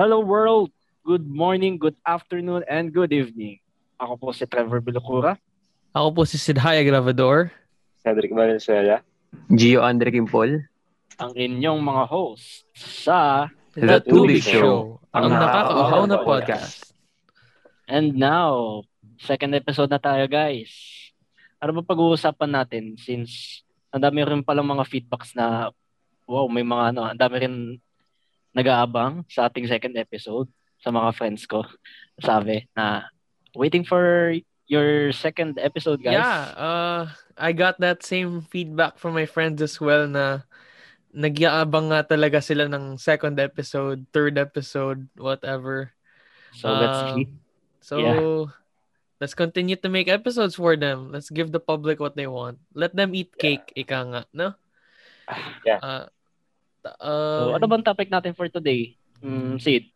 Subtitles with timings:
[0.00, 0.72] Hello world!
[1.04, 3.60] Good morning, good afternoon, and good evening.
[4.00, 5.36] Ako po si Trevor Bilocura.
[5.92, 7.52] Ako po si Sidhaya Gravador.
[8.00, 9.04] Cedric Valenzuela.
[9.52, 10.64] Gio Andre Kimpol.
[11.20, 15.04] Ang inyong mga host sa The Tubig Show.
[15.12, 16.96] Ang Ang nakakauhaw na podcast.
[17.84, 18.80] And now,
[19.20, 20.72] second episode na tayo guys.
[21.60, 23.60] Ano ba pag-uusapan natin since
[23.92, 25.68] ang dami rin palang mga feedbacks na
[26.24, 27.56] wow, may mga ano, ang dami rin
[28.56, 30.48] nag-aabang sa ating second episode
[30.80, 31.62] sa mga friends ko.
[32.18, 33.06] Sabi na
[33.54, 34.34] waiting for
[34.70, 36.22] your second episode guys.
[36.22, 37.02] Yeah, uh,
[37.34, 40.46] I got that same feedback from my friends as well na
[41.10, 45.90] nagyaabang nga talaga sila ng second episode, third episode, whatever.
[46.54, 47.26] So let's Um, see.
[47.82, 48.46] So, Yeah.
[49.18, 51.10] let's continue to make episodes for them.
[51.10, 52.62] Let's give the public what they want.
[52.76, 54.54] Let them eat cake, ika nga, no?
[55.66, 55.80] Yeah.
[55.82, 56.06] Uh,
[56.80, 58.96] ta- So um, ano bang topic natin for today?
[59.20, 59.92] Mm, Sid.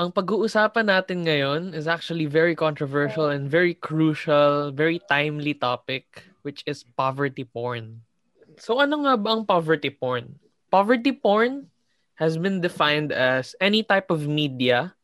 [0.00, 6.64] ang pag-uusapan natin ngayon is actually very controversial and very crucial, very timely topic, which
[6.66, 8.02] is poverty porn.
[8.58, 10.40] So ano nga ba ang poverty porn?
[10.72, 11.68] Poverty porn
[12.16, 14.96] has been defined as any type of media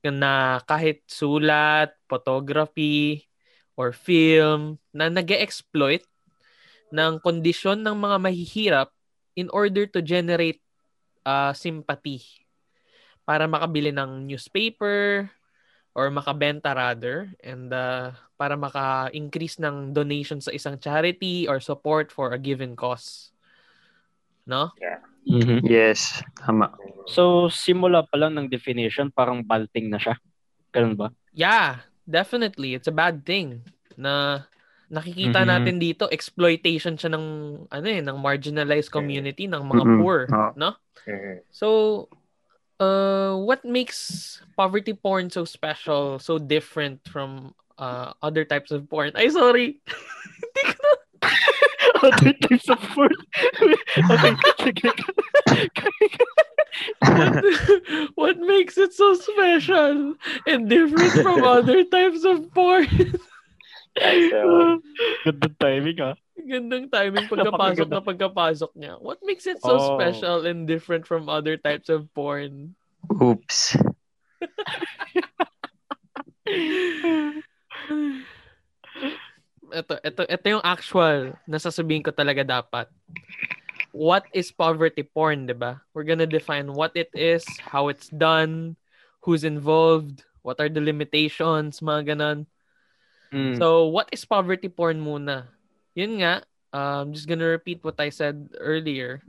[0.00, 3.28] na kahit sulat, photography,
[3.76, 6.06] or film na nag exploit
[6.92, 8.88] ng kondisyon ng mga mahihirap
[9.36, 10.60] in order to generate
[11.24, 12.22] uh, sympathy
[13.22, 15.30] para makabili ng newspaper
[15.92, 18.10] or makabenta rather and uh,
[18.40, 23.30] para maka-increase ng donation sa isang charity or support for a given cause.
[24.48, 24.74] No?
[25.62, 26.74] Yes, tama.
[27.06, 30.18] So simula pa lang ng definition parang balting na siya.
[30.74, 31.08] Ganun ba?
[31.30, 32.74] Yeah, definitely.
[32.74, 33.62] It's a bad thing
[33.94, 34.42] na
[34.92, 35.48] nakikita Mhm.
[35.48, 37.26] natin dito exploitation siya ng
[37.72, 39.96] ano eh ng marginalized community ng mga Mhm.
[39.98, 40.50] poor, Oo.
[40.54, 40.76] no?
[41.08, 41.40] Mhm.
[41.48, 41.66] So,
[42.76, 49.10] uh, what makes poverty porn so special, so different from uh, other types of porn?
[49.16, 49.80] Ay, sorry.
[50.44, 50.92] Hindi ko na.
[52.02, 53.14] Other types of food.
[54.10, 54.90] okay, sige.
[56.98, 57.44] What,
[58.14, 60.14] what makes it so special
[60.46, 62.90] and different from other types of porn?
[63.98, 64.80] So,
[65.24, 66.16] Ganda timing ah.
[66.40, 68.96] Gandang timing pagkapasok na pagkapasok niya.
[68.98, 70.00] What makes it so Oh.
[70.00, 72.72] special and different from other types of porn?
[73.12, 73.76] Oops.
[79.72, 82.88] ito, ito, ito yung actual na sasabihin ko talaga dapat.
[83.92, 85.80] What is poverty porn, di ba?
[85.92, 88.76] We're gonna define what it is, how it's done,
[89.20, 92.48] who's involved, what are the limitations, mga ganon.
[93.32, 93.56] Mm.
[93.56, 95.48] So, what is poverty porn muna?
[95.96, 99.24] Yun nga, I'm just gonna repeat what I said earlier.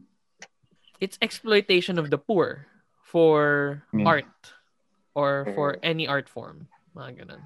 [0.99, 2.67] It's exploitation of the poor
[3.03, 4.19] for Yeah.
[4.19, 4.35] art
[5.15, 6.67] or for any art form.
[6.95, 7.43] Mga ganun.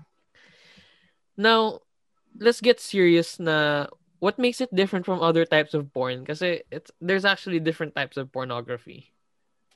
[1.37, 1.81] Now,
[2.37, 3.87] let's get serious na
[4.19, 8.17] what makes it different from other types of porn kasi it's there's actually different types
[8.17, 9.13] of pornography.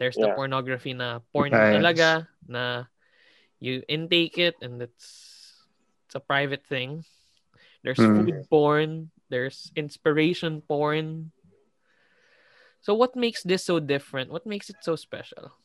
[0.01, 2.89] There's the pornography na porn talaga na
[3.61, 5.30] you intake it and it's
[6.11, 7.07] it's a private thing.
[7.87, 8.27] There's Mm.
[8.27, 8.91] food porn,
[9.31, 11.31] there's inspiration porn.
[12.83, 14.27] So what makes this so different?
[14.27, 15.55] What makes it so special?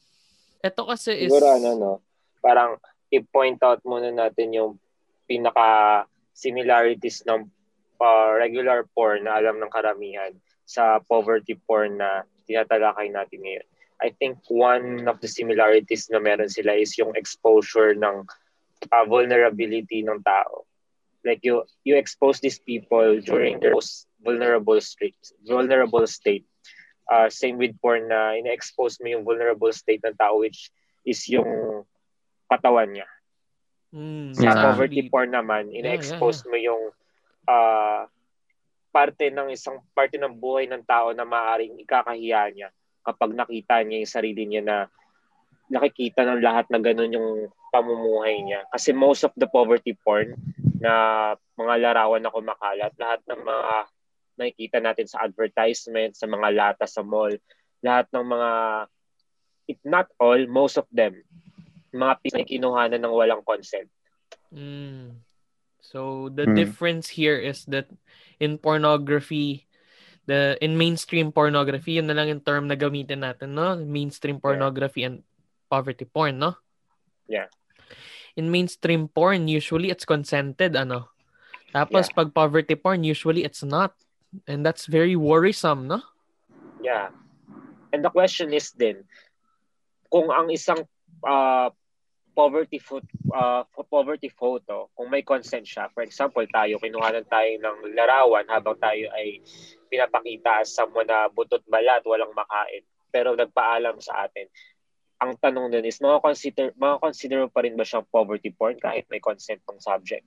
[0.62, 1.92] Ito kasi is siguro ano, no?
[2.38, 2.78] Parang
[3.10, 4.78] i-point out muna natin yung
[5.26, 7.50] pinaka similarities ng
[7.98, 10.30] uh, regular porn na alam ng karamihan
[10.62, 13.66] sa poverty porn na tinatalakay natin ngayon.
[13.98, 18.22] I think one of the similarities na meron sila is yung exposure ng
[18.92, 20.64] uh, vulnerability ng tao.
[21.26, 26.46] Like you you expose these people during their most vulnerable state, vulnerable state.
[27.06, 30.70] Uh, same with porn na ina-expose mo yung vulnerable state ng tao which
[31.06, 31.82] is yung
[32.50, 33.06] katawan niya.
[33.94, 34.62] Mm, Sa Yeah.
[34.70, 36.90] poverty porn naman, Yeah, ina-expose mo yung
[37.46, 38.10] ah,
[38.90, 42.68] parte ng isang parte ng buhay ng tao na maaring ikakahiya niya
[43.06, 44.76] kapag nakita niya yung sarili niya na
[45.68, 47.30] nakikita ng lahat na ganun yung
[47.76, 48.64] pamumuhay niya.
[48.72, 50.32] Kasi most of the poverty porn
[50.80, 50.92] na
[51.60, 53.68] mga larawan na kumakalat, lahat ng mga
[54.36, 57.32] nakikita natin sa advertisement, sa mga lata sa mall,
[57.84, 58.50] lahat ng mga,
[59.68, 61.20] if not all, most of them,
[61.92, 63.88] mga piece na kinuhanan ng walang consent.
[64.52, 65.24] Mm.
[65.80, 66.56] So the Mm.
[66.56, 67.88] difference here is that
[68.42, 69.64] in pornography,
[70.26, 73.78] the in mainstream pornography, yun na lang yung term na gamitin natin, no?
[73.78, 75.22] Mainstream pornography and
[75.70, 76.58] poverty porn, no?
[77.30, 77.46] Yeah.
[78.36, 81.08] In mainstream porn, usually it's consented, ano?
[81.72, 83.96] Tapos pag poverty porn, usually it's not.
[84.44, 86.04] And that's very worrisome, no?
[86.84, 87.08] Yeah.
[87.92, 89.08] And the question is din,
[90.12, 90.84] kung ang isang
[91.24, 91.72] uh,
[92.36, 97.96] poverty foot uh, poverty photo kung may consent siya for example tayo kinuhanan tayo ng
[97.96, 99.40] larawan habang tayo ay
[99.88, 104.44] pinapakita as someone na butot balat walang makain pero nagpaalam sa atin
[105.20, 109.20] ang tanong din is consider consider mo pa rin ba siyang poverty porn kahit may
[109.20, 110.26] consent ng subject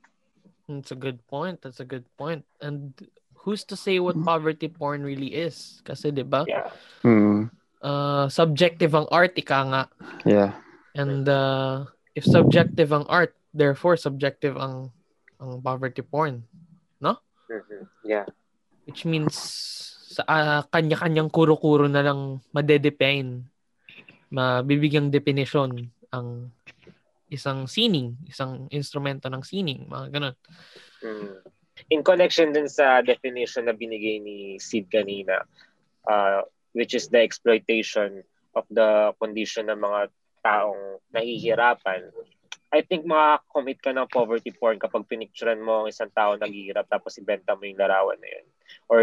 [0.70, 1.66] That's a good point.
[1.66, 2.46] That's a good point.
[2.62, 2.94] And
[3.42, 5.82] who's to say what poverty porn really is?
[5.82, 6.46] Kasi 'di ba?
[6.46, 6.70] yeah
[7.02, 7.50] Mm.
[7.82, 9.84] Uh, subjective ang art ika nga.
[10.30, 10.52] Yeah.
[10.94, 14.94] And uh, if subjective ang art, therefore subjective ang
[15.42, 16.46] ang poverty porn,
[17.50, 17.90] Mhm.
[18.06, 18.30] yeah
[18.86, 19.34] which means
[20.10, 23.46] sa ah, kanya-kanyang kuro-kuro na lang madedefine,
[24.30, 26.54] mabibigyang definition ang
[27.30, 30.36] isang sining, isang instrumento ng sining, mga ganun.
[31.06, 31.36] Mm.
[31.90, 35.46] In connection din sa definition na binigay ni Sid kanina,
[36.10, 36.42] uh,
[36.74, 38.26] which is the exploitation
[38.58, 40.10] of the condition ng mga
[40.42, 42.10] taong nahihirapan,
[42.70, 47.18] I think makakommit ka ng poverty porn kapag pinicturean mo ang isang tao naghihirap tapos
[47.18, 48.46] ibenta mo yung larawan na yun.
[48.86, 49.02] Or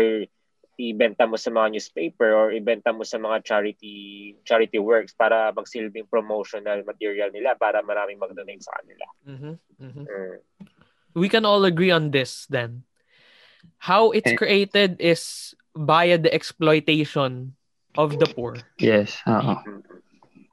[0.77, 6.05] ibenta mo sa mga newspaper or ibenta mo sa mga charity charity works para magsilbing
[6.09, 9.07] promotional material nila para maraming mag-donate sa kanila.
[9.25, 10.05] Mhm, mhm.
[10.05, 10.39] Mm.
[11.17, 12.85] We can all agree on this then.
[13.81, 14.37] How it's Eh.
[14.37, 17.57] created is via the exploitation
[17.97, 18.61] of the poor.
[18.77, 19.17] Yes.
[19.25, 19.57] Oo.
[19.65, 19.81] Mm.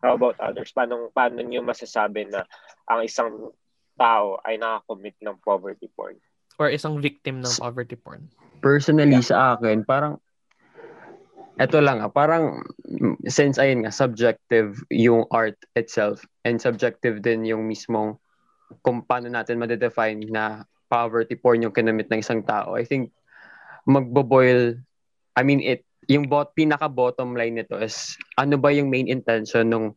[0.04, 0.72] How about others?
[0.76, 2.44] Paano, paano nyo masasabi na
[2.92, 3.56] ang isang
[3.96, 6.20] tao ay nakakommit ng poverty porn?
[6.58, 8.28] Or isang victim ng poverty porn.
[8.64, 10.18] Personally sa akin, parang
[11.62, 12.66] eto lang ah, parang
[13.30, 18.18] since ayun nga subjective yung art itself and subjective din yung mismong
[18.82, 22.74] kung paano natin madedefine na poverty porn yung kinamit ng isang tao.
[22.74, 23.14] I think
[23.86, 24.80] magbo-boil
[25.38, 29.70] I mean it yung bot pinaka bottom line nito is ano ba yung main intention
[29.70, 29.88] nung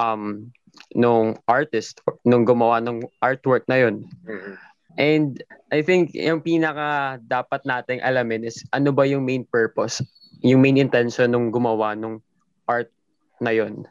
[0.00, 0.48] um
[0.96, 4.56] nung artist nung gumawa ng artwork na yun Mhm.
[5.00, 5.40] And
[5.72, 10.04] I think yung pinaka dapat nating alamin is ano ba yung main purpose,
[10.44, 12.20] yung main intention nung gumawa nung
[12.68, 12.92] art
[13.40, 13.88] na yon.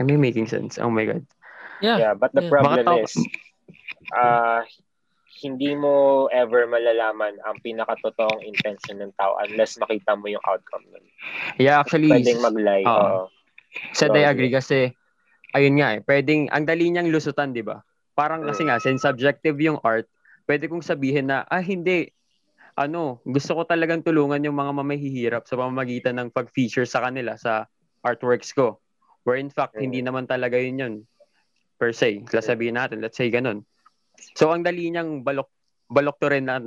[0.00, 0.80] Am I making sense?
[0.80, 1.22] Oh my God.
[1.84, 1.98] Yeah.
[2.00, 2.50] Yeah, but the Yeah.
[2.50, 3.14] problem Baka is,
[4.16, 4.60] uh,
[5.44, 11.04] hindi mo ever malalaman ang pinakatotoong intention ng tao unless makita mo yung outcome nun.
[11.58, 12.86] Yeah, actually, Pwedeng mag-lie.
[12.86, 13.28] Oo.
[13.90, 14.30] said I Sorry.
[14.30, 14.94] agree kasi
[15.54, 17.82] ayun nga eh, pwedeng, ang dali niyang lusutan, di ba?
[18.14, 20.06] Parang kasi nga, since subjective yung art,
[20.44, 22.08] pwede kong sabihin na, ah hindi,
[22.74, 27.70] ano, gusto ko talagang tulungan yung mga mamahihirap sa pamamagitan ng pag-feature sa kanila sa
[28.02, 28.82] artworks ko.
[29.24, 30.94] Where in fact, hindi naman talaga yun yun.
[31.80, 32.20] Per se.
[32.28, 33.64] Sasabihin natin, let's say ganun.
[34.36, 35.48] So, ang dali niyang balok,
[35.88, 36.60] balok to rin na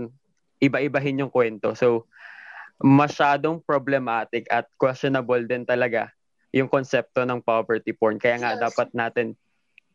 [0.57, 1.77] iba-ibahin yung kwento.
[1.77, 2.09] So,
[2.81, 6.13] masyadong problematic at questionable din talaga
[6.53, 8.17] yung konsepto ng poverty porn.
[8.17, 9.37] Kaya nga dapat natin,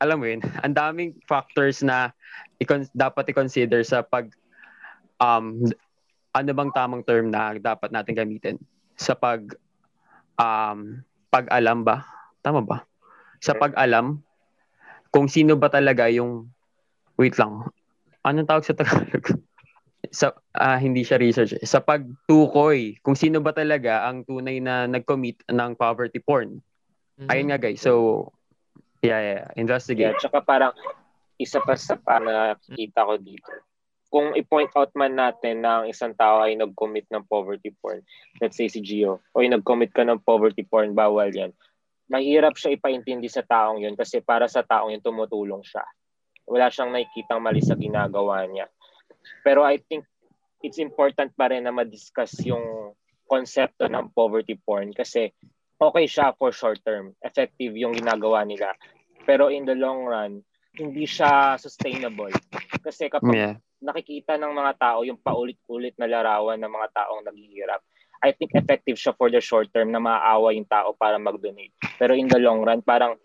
[0.02, 2.10] alam mo yun, ang daming factors na
[2.62, 4.30] i- dapat i-consider sa pag,
[5.18, 5.66] um,
[6.32, 8.56] ano bang tamang term na dapat natin gamitin?
[8.96, 9.42] Sa pag,
[10.38, 12.06] um, pag-alam ba?
[12.40, 12.86] Tama ba?
[13.42, 14.22] Sa pag-alam,
[15.10, 16.48] kung sino ba talaga yung,
[17.18, 17.68] wait lang,
[18.22, 19.26] anong tawag sa Tagalog?
[20.12, 21.64] sa ah, hindi siya research eh.
[21.64, 26.60] sa pagtukoy kung sino ba talaga ang tunay na nag-commit ng poverty porn
[27.22, 27.28] Mhm.
[27.28, 27.80] Ayun nga guys.
[27.82, 27.92] So,
[29.04, 29.34] yeah, yeah.
[29.46, 30.16] Yeah, Investigate.
[30.18, 30.72] tsaka parang
[31.42, 33.50] isa pa sa pa nakita ko dito.
[34.12, 38.04] Kung i-point out man natin na ang isang tao ay nag-commit ng poverty porn,
[38.44, 41.50] let's say si Gio, o yung nag-commit ka ng poverty porn, bawal yan.
[42.12, 45.80] Mahirap siya ipaintindi sa taong yun kasi para sa taong yun tumutulong siya.
[46.44, 48.68] Wala siyang nakikitang mali sa ginagawa niya.
[49.40, 50.04] Pero I think
[50.60, 52.92] it's important pa rin na ma-discuss yung
[53.24, 55.32] konsepto ng poverty porn kasi
[55.80, 57.16] okay siya for short term.
[57.24, 58.76] Effective yung ginagawa nila.
[59.24, 62.32] Pero in the long run, hindi siya sustainable.
[62.80, 63.54] Kasi kapag Yeah.
[63.82, 67.82] nakikita ng mga tao yung paulit-ulit na larawan ng mga taong naghihirap,
[68.22, 71.74] I think effective siya for the short term na maaawa yung tao para mag-donate.
[71.98, 73.18] Pero in the long run, parang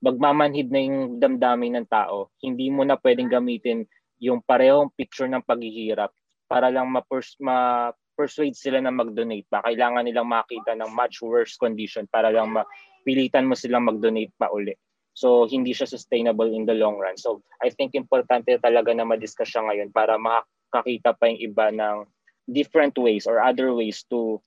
[0.00, 2.32] magmamanhid na yung damdamin ng tao.
[2.40, 3.84] Hindi mo na pwedeng gamitin
[4.18, 6.10] yung parehong picture ng paghihirap
[6.48, 9.62] para lang ma-pers- ma-persuade sila na mag-donate pa.
[9.62, 14.74] Kailangan nilang makita ng much worse condition para lang mapilitan mo silang mag-donate pa uli.
[15.12, 17.20] So, hindi siya sustainable in the long run.
[17.20, 22.08] So, I think importante talaga na ma-discuss siya ngayon para makakita pa yung iba ng
[22.48, 24.40] different ways or other ways to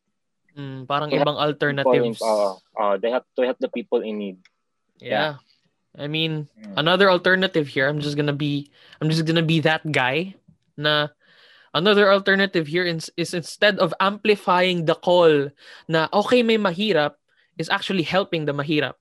[0.55, 2.21] Mm, parang They ibang people in, alternatives.
[2.23, 4.37] uh, uh, they have to help the people in need.
[5.03, 5.43] yeah.
[5.95, 6.75] I mean, Mm.
[6.79, 10.35] another alternative here, I'm just gonna be I'm just gonna be that guy
[10.79, 11.11] na
[11.75, 15.51] another alternative here is, is instead of amplifying the call
[15.87, 17.15] na okay may mahirap
[17.59, 18.95] is actually helping the mahirap.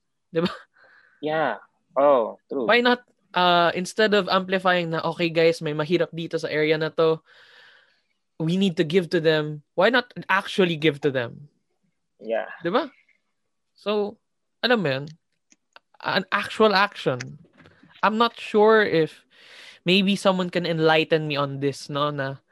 [1.24, 1.64] Yeah.
[1.96, 2.68] Oh, true.
[2.68, 6.92] Why not uh instead of amplifying na okay guys, may mahirap dito sa area na
[6.92, 7.24] to,
[8.36, 9.64] we need to give to them.
[9.72, 11.48] Why not actually give to them?
[12.20, 12.52] Yeah.
[12.60, 12.92] 'Di ba?
[13.72, 14.20] So,
[14.60, 15.06] alam mo yun,
[16.04, 17.40] an actual action.
[18.04, 19.24] I'm not sure if
[19.88, 22.44] maybe someone can enlighten me on this, no, na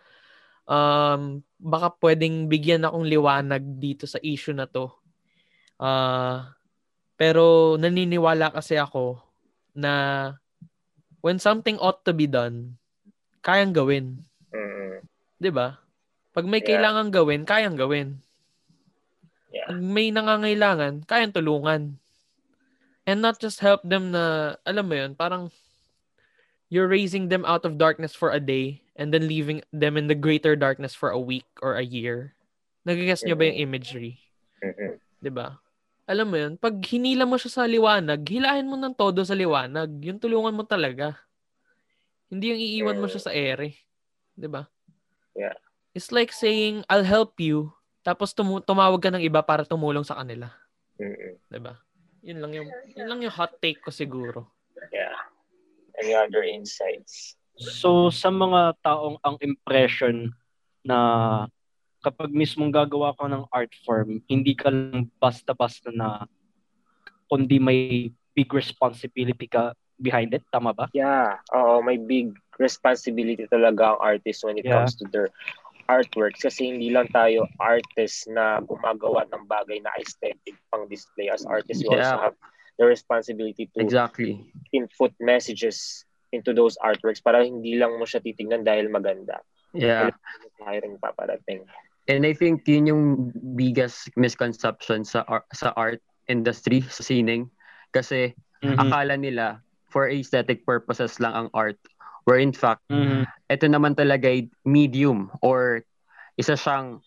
[0.66, 4.90] um, baka pwedeng bigyan akong liwanag dito sa issue na to.
[5.78, 6.48] Uh,
[7.22, 9.22] pero naniniwala kasi ako
[9.78, 10.34] na
[11.22, 12.74] when something ought to be done,
[13.46, 14.26] kayang gawin.
[14.50, 15.06] Mm.
[15.38, 15.78] 'Di ba?
[16.34, 16.82] Pag may Yeah.
[16.82, 18.18] kailangan gawin, kayang gawin.
[19.54, 19.70] Yeah.
[19.70, 22.02] Pag may nangangailangan, kayang tulungan.
[23.06, 25.54] And not just help them na, alam mo yun, parang
[26.74, 30.18] you're raising them out of darkness for a day and then leaving them in the
[30.18, 32.34] greater darkness for a week or a year.
[32.82, 34.18] Nagigess nyo ba yung imagery?
[34.58, 34.98] Mm-mm.
[35.22, 35.61] 'Di ba?
[36.02, 39.88] Alam mo yun, pag hinila mo siya sa liwanag, hilahin mo ng todo sa liwanag.
[40.02, 41.14] Yung tulungan mo talaga.
[42.26, 43.78] Hindi yung iiwan mo siya sa ere.
[44.34, 44.66] 'Di ba?
[45.36, 45.54] Yeah.
[45.92, 50.18] It's like saying, I'll help you, tapos tumu- tumawag ka ng iba para tumulong sa
[50.18, 50.50] kanila.
[50.98, 51.38] Mm-mm.
[51.46, 51.78] 'Di ba?
[52.22, 54.50] Yun lang yung yun lang yung hot take ko siguro.
[54.90, 55.14] Yeah.
[56.02, 57.38] Any other insights?
[57.58, 60.34] So sa mga taong ang impression
[60.82, 60.98] na
[62.02, 66.26] kapag mismong gagawa ka ng art form, hindi ka lang basta-basta na
[67.30, 70.42] kundi may big responsibility ka behind it.
[70.50, 70.90] Tama ba?
[70.92, 71.38] Yeah.
[71.54, 74.82] Oo, may big responsibility talaga ang artist when it Yeah.
[74.82, 75.30] comes to their
[75.86, 81.46] artworks kasi hindi lang tayo artist na gumagawa ng bagay na aesthetic pang display as
[81.46, 81.86] artists.
[81.86, 82.24] We also Yeah.
[82.30, 82.36] have
[82.80, 84.42] the responsibility to Exactly.
[84.74, 89.44] input messages into those artworks para hindi lang mo siya titignan dahil maganda.
[89.76, 90.12] Yeah.
[90.56, 91.68] Tayo rin paparating.
[92.10, 93.04] And I think yun yung
[93.54, 97.46] biggest misconception sa ar- sa art industry, sa sining.
[97.94, 98.78] Kasi Mhm.
[98.78, 99.46] akala nila
[99.92, 101.78] for aesthetic purposes lang ang art.
[102.26, 103.26] Where in fact, Mhm.
[103.50, 105.82] ito naman talaga ay medium or
[106.34, 107.02] isa siyang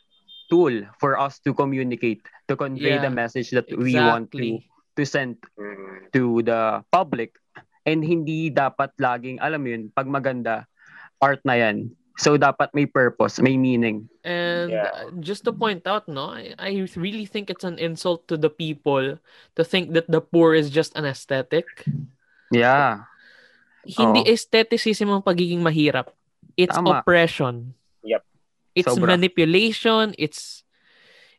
[0.48, 4.72] tool for us to communicate, to convey Yeah, the message that we want to Exactly.
[4.96, 5.42] to send
[6.14, 7.36] to the public.
[7.84, 10.66] And hindi dapat laging, alam mo yun, pag maganda,
[11.20, 11.92] art na yan.
[12.16, 14.08] So, dapat may purpose, may meaning.
[14.24, 15.12] And Yeah.
[15.20, 19.20] just to point out, no, I, I really think it's an insult to the people
[19.56, 21.68] to think that the poor is just an aesthetic.
[22.56, 23.04] Yeah.
[23.86, 24.32] Hindi Oo.
[24.32, 26.10] aestheticism ang pagiging mahirap.
[26.58, 27.04] It's Tama.
[27.04, 27.76] oppression.
[28.02, 28.24] Yep.
[28.74, 29.14] It's Sobra.
[29.14, 30.64] manipulation, it's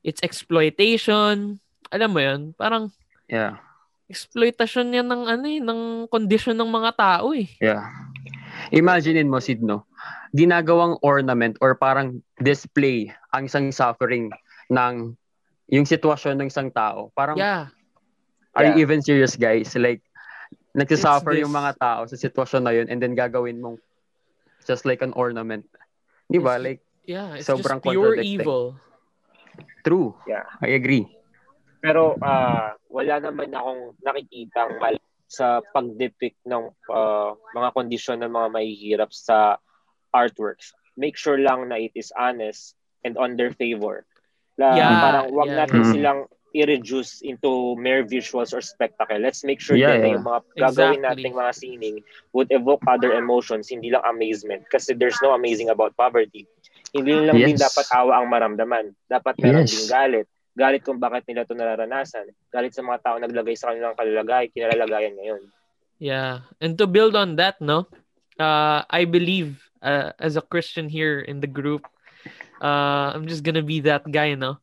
[0.04, 1.59] it's exploitation.
[1.90, 2.40] Alam mo 'yun?
[2.54, 2.92] Parang
[3.26, 3.59] Yeah.
[4.06, 7.50] exploitation yan ng ano eh, ng condition ng mga tao eh.
[7.59, 7.90] Yeah.
[8.73, 9.87] Imaginein mo, Sid, no?
[10.35, 14.30] Ginagawang ornament or parang display ang isang suffering
[14.70, 15.14] ng
[15.70, 17.11] yung sitwasyon ng isang tao.
[17.14, 17.70] Parang, Yeah.
[18.54, 18.82] are you Yeah.
[18.87, 19.75] even serious, guys?
[19.75, 20.02] Like,
[20.76, 23.80] nagsasuffer yung mga tao sa sitwasyon na yun and then gagawin mong
[24.62, 25.64] just like an ornament.
[26.26, 26.58] Di ba?
[26.58, 28.75] Like, Yeah, it's Sobrang just pure evil.
[29.87, 30.18] true.
[30.26, 30.42] Yeah.
[30.58, 31.06] I agree.
[31.78, 38.49] Pero ah wala naman akong nakikitang mal sa pag-depict ng ah, mga kondisyon ng mga
[38.50, 39.59] mahihirap sa
[40.14, 40.73] artworks.
[40.97, 42.73] Make sure lang na it is honest
[43.04, 44.06] and on their favor.
[44.56, 45.92] La, Yeah, parang wag yeah, natin yeah.
[45.92, 46.21] silang
[46.56, 49.21] i-reduce into mere visuals or spectacle.
[49.21, 50.14] Let's make sure Yeah, din na yeah.
[50.16, 51.04] yung mga gagawin Exactly.
[51.04, 51.97] nating mga sining
[52.33, 54.64] would evoke other emotions, hindi lang amazement.
[54.73, 56.49] Kasi there's no amazing about poverty.
[56.97, 57.68] Hindi lang din Yes.
[57.68, 58.97] dapat awa ang maramdaman.
[59.04, 59.76] Dapat meron Yes.
[59.76, 60.26] din galit.
[60.56, 62.32] Galit kung bakit nila ito nararanasan.
[62.48, 65.42] Galit sa mga tao naglagay sa kanilang kalalagay, kinalalagayan ngayon.
[66.00, 66.48] Yeah.
[66.64, 67.84] And to build on that, no,
[68.40, 71.84] uh, I believe uh, as a Christian here in the group,
[72.64, 74.56] uh, I'm just gonna be that guy, no?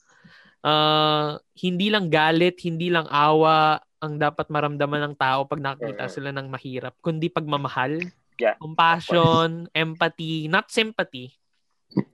[0.65, 6.13] Uh, hindi lang galit, hindi lang awa ang dapat maramdaman ng tao pag nakakita Mhm.
[6.13, 8.01] sila ng mahirap, kundi pagmamahal,
[8.41, 11.37] Yeah, compassion, empathy, not sympathy,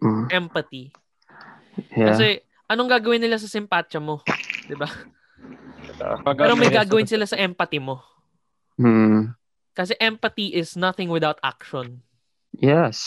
[0.04, 0.28] Mm.
[0.30, 0.92] empathy.
[1.96, 2.12] Yeah.
[2.12, 4.22] Kasi anong gagawin nila sa simpatya mo?
[4.70, 4.88] 'Di ba?
[6.38, 8.00] Pero may gagawin sila sa empathy mo.
[8.78, 9.34] Mm.
[9.74, 12.06] Kasi empathy is nothing without action.
[12.54, 13.02] Yes.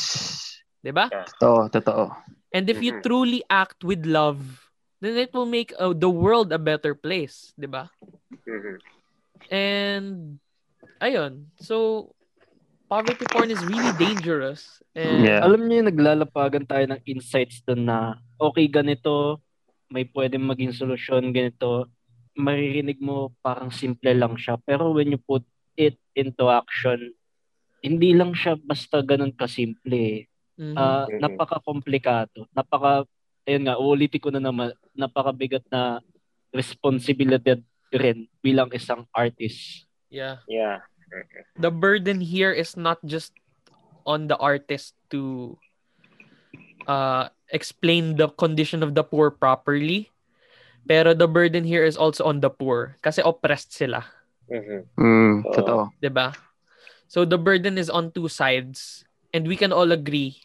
[0.82, 1.06] 'Di ba?
[1.08, 2.04] Totoo, totoo.
[2.52, 4.42] And if you truly act with love,
[5.00, 7.88] then it will make uh, the world a better place, 'di ba?
[9.48, 10.36] And
[11.00, 11.48] ayun.
[11.62, 12.10] So
[12.92, 14.82] poverty porn is really dangerous.
[14.92, 15.40] And Yeah.
[15.40, 19.40] Alam niyo yung naglalapagan tayo ng insights doon na okay ganito,
[19.92, 21.86] may pwedeng maging solusyon ganito.
[22.32, 24.56] Maririnig mo parang simple lang siya.
[24.64, 25.44] Pero when you put
[25.76, 27.12] it into action,
[27.84, 30.24] hindi lang siya basta ganun kasimple.
[30.56, 30.74] Mhm.
[30.74, 31.20] Ah, Mhm.
[31.20, 32.48] napaka-komplikado.
[32.56, 33.04] Napaka,
[33.44, 36.00] ayun nga, uulitin ko na naman, napakabigat na
[36.52, 37.60] responsibilidad
[37.92, 39.84] rin bilang isang artist.
[40.08, 40.40] yeah.
[40.48, 40.84] Yeah.
[41.56, 43.36] the burden here is not just
[44.08, 45.52] on the artist to
[46.88, 50.08] uh, explain the condition of the poor properly.
[50.88, 54.02] Pero the burden here is also on the poor kasi oppressed sila,
[54.50, 54.90] Mhm.
[54.98, 55.52] Mm, Oo.
[55.54, 55.80] totoo.
[56.02, 56.34] 'di ba?
[57.06, 60.42] So the burden is on two sides and we can all agree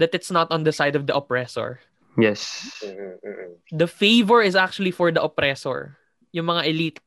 [0.00, 1.84] that it's not on the side of the oppressor.
[2.16, 2.70] Yes.
[2.80, 3.48] Mhm, mhm.
[3.74, 5.98] The favor is actually for the oppressor,
[6.32, 7.02] yung mga elite,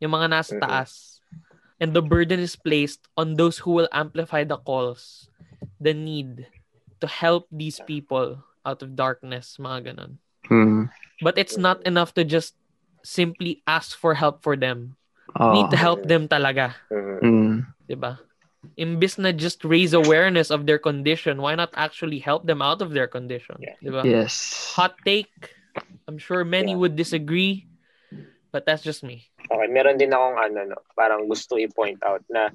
[0.00, 0.62] yung mga nasa Mhm.
[0.64, 0.92] taas.
[1.78, 5.28] And the burden is placed on those who will amplify the calls,
[5.78, 6.48] the need
[7.02, 10.12] to help these people out of darkness, mga ganun.
[10.48, 10.88] Mm.
[11.22, 12.56] But it's not enough to just
[13.04, 14.96] simply ask for help for them.
[15.36, 15.52] Oo.
[15.52, 17.20] Need to help them talaga, Mhm.
[17.20, 17.54] Mm.
[17.88, 18.20] 'di ba?
[18.80, 22.96] Imbis na just raise awareness of their condition, why not actually help them out of
[22.96, 23.76] their condition, Yeah.
[23.80, 24.02] 'di ba?
[24.04, 24.32] Yes.
[24.76, 25.32] Hot take.
[26.08, 26.80] I'm sure many Yeah.
[26.80, 27.68] would disagree,
[28.52, 29.28] but that's just me.
[29.48, 32.48] Okay, meron din akong ano, no, parang gusto i-point out na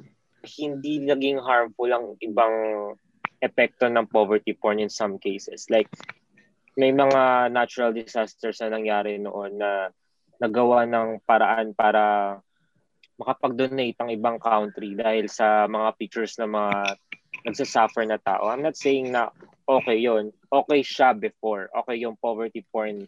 [0.58, 2.96] hindi naging harmful ang ibang
[3.40, 5.68] epekto ng poverty porn in some cases.
[5.72, 5.88] Like,
[6.80, 9.92] may mga natural disasters na nangyari noon na
[10.40, 12.36] nagawa ng paraan para
[13.20, 16.76] makapag-donate ang ibang country dahil sa mga pictures ng mga
[17.44, 18.48] nagsasuffer na tao.
[18.48, 19.28] I'm not saying na
[19.68, 21.68] okay yon Okay siya before.
[21.84, 23.04] Okay yung poverty porn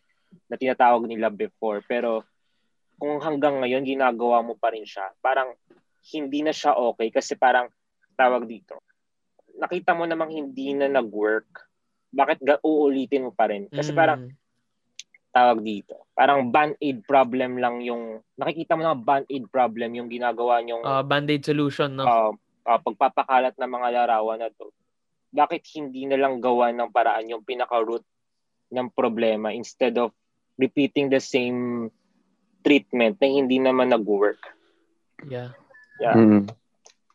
[0.52, 1.80] na tinatawag nila before.
[1.88, 2.28] Pero
[3.00, 5.56] kung hanggang ngayon ginagawa mo pa rin siya, parang
[6.12, 7.72] hindi na siya okay kasi parang
[8.20, 8.78] tawag dito.
[9.62, 11.70] Nakita mo namang hindi na nag-work.
[12.10, 13.70] Bakit ga- uulitin mo pa rin?
[13.70, 14.34] Kasi parang Mm.
[15.32, 15.96] tawag dito.
[16.12, 21.46] Parang band-aid problem lang yung nakikita mo na band-aid problem yung ginagawa niyong Uh, band-aid
[21.46, 22.04] solution, no?
[22.04, 22.32] uh,
[22.68, 24.74] uh, pagpapakalat ng mga larawan na to.
[25.32, 28.04] Bakit hindi na lang gawa ng paraan yung pinaka-root
[28.74, 30.12] ng problema instead of
[30.60, 31.88] repeating the same
[32.60, 34.42] treatment na hindi naman nag-work?
[35.30, 35.54] yeah.
[36.02, 36.18] Yeah.
[36.18, 36.50] Mm.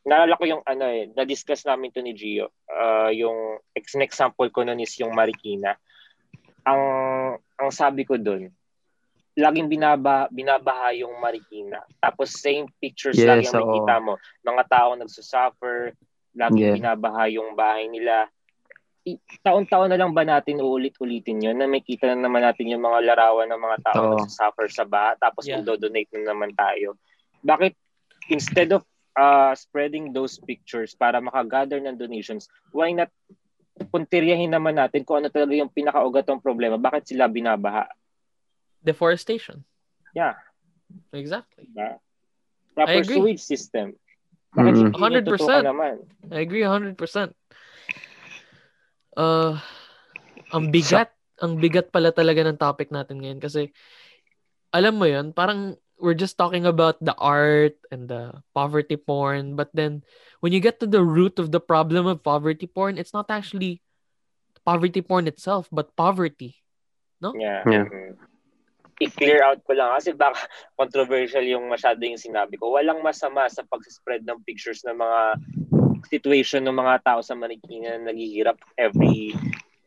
[0.06, 2.54] Naalala ko yung ano eh, na-discuss namin to ni Gio.
[2.70, 5.74] Uh, yung ex- example ko nun is yung Marikina.
[6.62, 6.82] Ang
[7.58, 8.46] ang sabi ko doon,
[9.34, 11.82] laging binaba binabaha yung Marikina.
[11.98, 13.60] Tapos same pictures Yes, lagi ang oo.
[13.66, 14.14] makikita mo.
[14.46, 15.78] Mga tao nagsusuffer,
[16.38, 16.76] laging Yeah.
[16.78, 18.30] binabaha yung bahay nila.
[19.06, 22.82] I- Taon-taon na lang ba natin uulit-ulitin yun na may kita na naman natin yung
[22.82, 24.10] mga larawan ng mga tao Oo.
[24.22, 25.58] nagsusuffer sa baha tapos Yeah.
[25.58, 26.94] magdo-donate na naman tayo.
[27.42, 27.74] Bakit
[28.30, 28.86] instead of
[29.16, 33.08] uh, spreading those pictures para makagather ng donations, why not
[33.92, 36.76] puntiryahin naman natin kung ano talaga yung pinakaugat ng problema?
[36.76, 37.88] Bakit sila binabaha?
[38.80, 39.64] Deforestation.
[40.12, 40.36] Yeah.
[41.12, 41.66] Exactly.
[41.68, 41.98] Diba?
[42.76, 43.18] Proper agree.
[43.18, 43.96] sewage system.
[44.56, 44.84] Bakit Mm.
[44.92, 45.24] hindi 100%.
[45.28, 45.94] natutukan naman?
[46.32, 47.32] I agree 100%.
[49.16, 49.56] Uh,
[50.52, 53.72] ang bigat, ang bigat pala talaga ng topic natin ngayon kasi
[54.72, 59.70] alam mo 'yun, parang we're just talking about the art and the poverty porn, but
[59.72, 60.04] then
[60.40, 63.80] when you get to the root of the problem of poverty porn, it's not actually
[64.64, 66.60] poverty porn itself, but poverty.
[67.22, 67.64] Yeah.
[67.64, 67.88] Yeah.
[67.88, 68.16] Mhm.
[68.96, 70.40] I-clear out ko lang kasi baka
[70.72, 72.72] controversial yung masyado yung sinabi ko.
[72.72, 75.20] Walang masama sa pag-spread ng pictures ng mga
[76.08, 79.36] situation ng mga tao sa Marikina na naghihirap every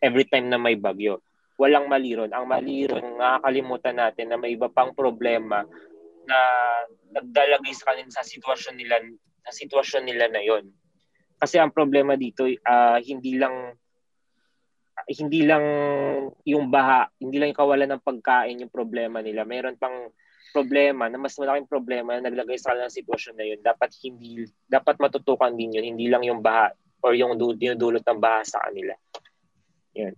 [0.05, 1.25] every time na may bagyo.
[1.57, 2.31] Walang mali ron.
[2.31, 5.65] Ang mali ron, nakakalimutan natin na may iba pang problema
[6.29, 6.39] na
[7.17, 9.01] nagdalagay sa kanila sa sitwasyon nila
[9.41, 10.69] sa sitwasyon nila na yon.
[11.41, 13.73] Kasi ang problema dito ah, hindi lang
[15.09, 15.63] hindi lang
[16.43, 19.47] yung baha, hindi lang yung kawalan ng pagkain yung problema nila.
[19.47, 20.11] Mayroon pang
[20.51, 23.59] problema na mas malaking problema na naglagay sa kanila ng sitwasyon na yun.
[23.63, 28.19] Dapat hindi dapat matutukan din yun, hindi lang yung baha or yung du- dinudulot ng
[28.19, 28.93] baha sa kanila.
[29.95, 30.13] Yun.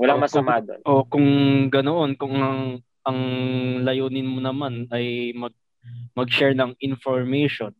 [0.00, 0.80] Walang Oh, masama doon.
[0.88, 1.28] O kung
[1.68, 2.60] ganoon, kung ang
[3.04, 3.18] ang
[3.84, 5.52] layunin mo naman ay mag
[6.12, 7.72] mag-share ng information,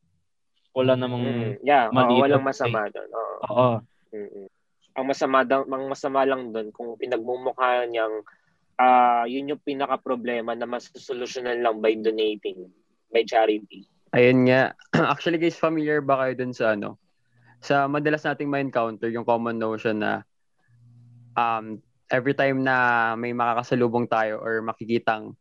[0.73, 2.49] wala namang Mm, yeah, oo, mali walang doon.
[2.49, 3.09] masama doon.
[3.13, 3.37] Oo.
[3.45, 3.77] oo.
[4.11, 4.49] Mm-mm.
[4.97, 8.25] Ang masama daw, ang masama lang doon kung pinagmumukha niyang
[8.81, 12.73] ah yun yung pinaka problema na masusolusyonan lang by donating,
[13.13, 13.85] by charity.
[14.17, 14.73] Ayun nga.
[15.13, 16.97] Actually guys, familiar ba kayo dun sa ano?
[17.61, 20.25] Sa madalas nating ma-encounter yung common notion na
[21.37, 21.77] um,
[22.11, 25.39] every time na may makakasalubong tayo or makikitang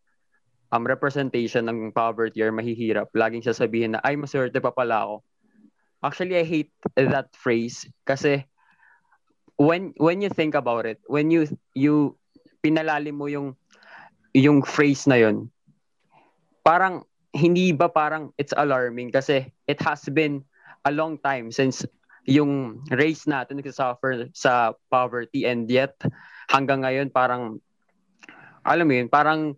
[0.71, 5.15] um, representation ng poverty or mahihirap, laging sasabihin na, ay, maswerte pa pala ako.
[5.99, 8.47] Actually, I hate that phrase kasi
[9.59, 11.43] when when you think about it, when you
[11.75, 12.15] you
[12.63, 13.59] pinalalim mo yung
[14.31, 15.51] yung phrase na yun,
[16.63, 17.03] parang
[17.35, 20.39] hindi ba parang it's alarming kasi it has been
[20.87, 21.83] a long time since
[22.23, 25.99] yung race natin nagsasuffer sa poverty and yet
[26.49, 27.61] hanggang ngayon parang
[28.65, 29.53] alam mo yun, parang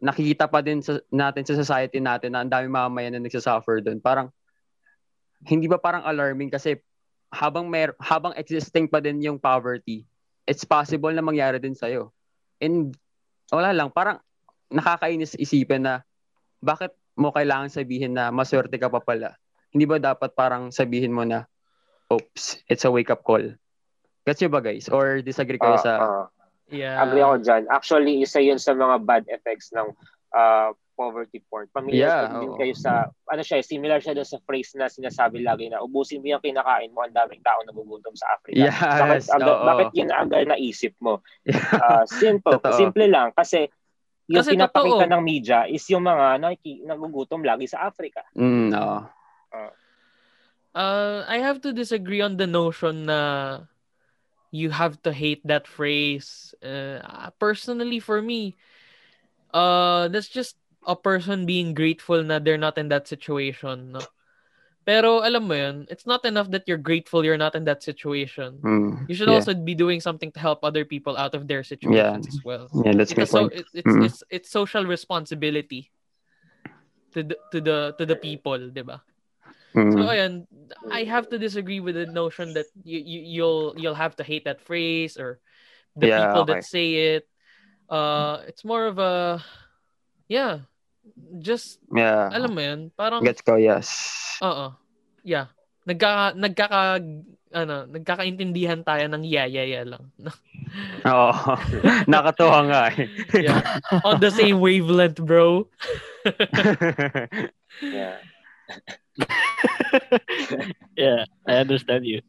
[0.00, 4.00] nakikita pa din sa, natin sa society natin na ang dami mamamayan na nagsasuffer doon.
[4.00, 4.32] Parang
[5.44, 6.76] hindi ba parang alarming kasi
[7.32, 10.04] habang mer habang existing pa din yung poverty,
[10.44, 12.12] it's possible na mangyari din sa'yo.
[12.60, 12.92] And
[13.52, 14.20] wala lang, parang
[14.72, 16.04] nakakainis isipin na
[16.60, 19.36] bakit mo kailangan sabihin na maswerte ka pa pala?
[19.70, 21.46] Hindi ba dapat parang sabihin mo na,
[22.10, 23.54] oops, it's a wake-up call?
[24.24, 24.86] Gets you ba guys?
[24.86, 25.92] Or disagree kayo Ah, sa...
[25.96, 26.26] ah.
[26.70, 27.02] Yeah.
[27.02, 27.62] Agree ako dyan.
[27.66, 29.90] Actually, isa yun sa mga bad effects ng
[30.30, 31.66] uh, poverty porn.
[31.72, 32.92] Familiar Yeah, din kayo sa,
[33.26, 36.94] ano siya, similar siya doon sa phrase na sinasabi lagi na, ubusin mo yung kinakain
[36.94, 38.70] mo, ang daming tao nagugutom sa Africa.
[38.70, 39.66] Yes, bakit, agad, oo.
[39.66, 41.24] bakit yun agad naisip mo?
[41.74, 42.54] Ah, simple.
[42.54, 42.76] Totoo.
[42.76, 43.34] simple lang.
[43.34, 43.66] Kasi
[44.30, 45.12] yung Kasi pinapakita totoo.
[45.16, 48.22] ng media is yung mga nakiki- nagugutom lagi sa Africa.
[48.38, 48.98] Mm, oo.
[50.70, 53.18] Uh, I have to disagree on the notion na
[54.50, 56.54] you have to hate that phrase.
[56.62, 58.56] Uh, personally, for me,
[59.54, 63.92] uh, that's just a person being grateful na they're not in that situation.
[63.92, 64.00] No?
[64.86, 68.58] Pero alam mo yun, it's not enough that you're grateful you're not in that situation.
[68.58, 69.38] Mm, You should yeah.
[69.38, 72.66] also be doing something to help other people out of their situations as well.
[72.74, 74.04] Yeah, that's It's, so, it- it's, Mm.
[74.06, 75.92] it's, it's social responsibility
[77.12, 79.02] to the, to the to the people, 'di ba?
[79.74, 79.92] Mm.
[79.94, 80.32] So ayan,
[80.90, 84.44] I have to disagree with the notion that you, you you'll you'll have to hate
[84.44, 85.38] that phrase or
[85.94, 86.58] the Yeah, people okay.
[86.58, 87.24] that say it.
[87.90, 89.42] Uh it's more of a
[90.30, 90.66] yeah,
[91.38, 92.30] just yeah.
[92.30, 93.90] alam mo yun, parang Gets ko, yes.
[94.42, 94.74] oo.
[95.22, 95.50] Yeah.
[95.86, 96.82] Nagkaka nagkaka
[97.50, 100.14] ano, nagkakaintindihan tayo ng yeah, yeah, yeah lang.
[101.10, 101.34] Oo.
[102.10, 103.10] Nakatuwa nga eh.
[103.34, 103.82] yeah.
[104.06, 105.66] On the same wavelength, bro.
[107.80, 108.20] Yeah.
[111.00, 112.20] Yeah, I understand you.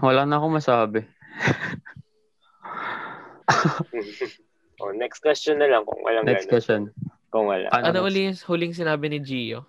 [0.00, 1.04] Wala na akong masabi.
[4.80, 6.52] oh, next question na lang kung walang Next ganun.
[6.56, 6.88] question.
[7.28, 7.68] Kung wala.
[7.76, 9.68] Ano Ano, uli yung huling sinabi ni Gio?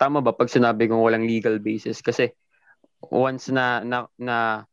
[0.00, 2.00] tama ba pag sinabi kong walang legal basis?
[2.00, 2.32] Kasi
[3.12, 4.64] once na na, na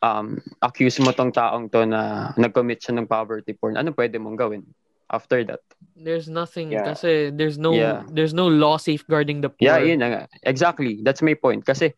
[0.00, 4.40] um, accuse mo tong taong to na nag-commit siya ng poverty porn, ano pwede mong
[4.40, 4.64] gawin
[5.12, 5.60] after that?
[5.94, 6.88] There's nothing Yeah.
[6.88, 8.02] kasi there's no Yeah.
[8.08, 9.68] there's no law safeguarding the poor.
[9.68, 10.22] Yeah, yun na nga.
[10.42, 11.04] Exactly.
[11.04, 11.62] That's my point.
[11.62, 11.92] Kasi,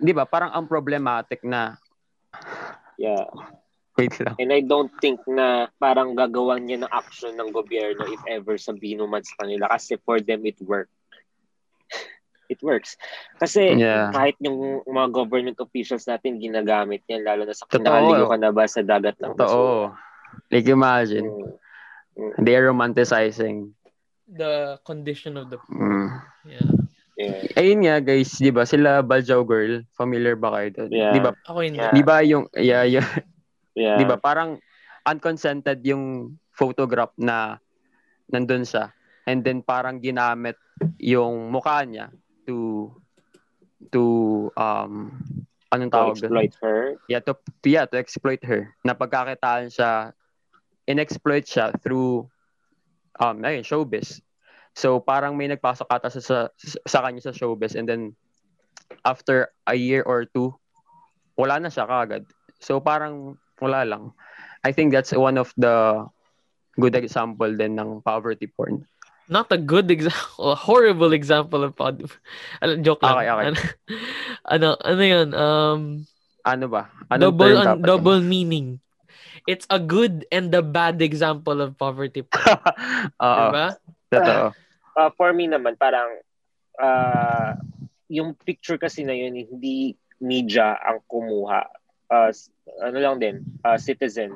[0.00, 1.76] di ba, parang ang problematic na,
[2.96, 3.28] Yeah.
[4.00, 4.36] wait lang.
[4.40, 9.04] And I don't think na parang gagawan niya ng action ng gobyerno if ever sabihin
[9.04, 10.88] man sa kanila kasi for them it work.
[12.52, 12.94] It works.
[13.42, 14.14] Kasi Yeah.
[14.14, 18.64] kahit yung mga government officials natin ginagamit yan lalo na sa kinaligo ka na ba
[18.70, 19.90] sa dagat ng Totoo.
[20.52, 21.58] Like imagine, Mm,
[22.38, 23.72] they're romanticizing.
[24.26, 26.10] the condition of the Mm.
[26.50, 26.66] yeah.
[27.14, 27.46] yeah.
[27.54, 30.90] Ayun nga guys, di ba, sila Baljaw Girl, familiar ba kayo doon?
[30.90, 31.14] Yeah.
[31.14, 31.78] Di ba, Ako hindi.
[31.78, 31.94] Yeah.
[31.94, 33.06] di ba yung, yeah, yeah,
[33.78, 33.94] Yeah.
[33.94, 34.58] di ba, parang
[35.04, 37.62] unconsented yung photograph na
[38.26, 38.90] nandun siya.
[39.22, 40.58] And then parang ginamit
[40.98, 42.10] yung mukha niya
[42.50, 42.90] to,
[43.94, 44.02] to,
[44.58, 45.14] um,
[45.70, 46.34] anong To tawag doon?
[46.34, 46.80] exploit her.
[47.06, 48.74] yeah, to, yeah, to exploit her.
[48.82, 50.10] Na pagkakitaan siya,
[50.86, 52.30] in-exploit siya through,
[53.18, 54.22] um, ayun, showbiz.
[54.76, 56.38] So, parang may nagpasok ata sa, sa,
[56.86, 58.14] sa kanya sa showbiz and then,
[59.02, 60.54] after a year or two,
[61.34, 62.24] wala na siya kagad.
[62.62, 64.12] So, parang wala lang.
[64.64, 66.06] I think that's one of the
[66.76, 68.84] good example din ng poverty porn.
[69.26, 71.98] Not a good example, a horrible example of pod.
[72.62, 73.18] Ano, joke lang.
[73.18, 73.50] Okay, okay.
[74.54, 75.28] Ano, ano, yun?
[75.34, 75.80] Um,
[76.46, 76.86] Ano ba?
[77.10, 78.78] Anong double dapat double meaning.
[79.46, 82.26] It's a good and a bad example of poverty.
[83.22, 83.78] Oo, diba?
[84.10, 84.50] totoo.
[84.96, 86.10] Uh, for me naman, parang
[86.82, 87.54] uh,
[88.10, 91.62] yung picture kasi na yun, hindi media ang kumuha.
[92.10, 92.30] Uh,
[92.82, 94.34] ano lang din, uh, citizen.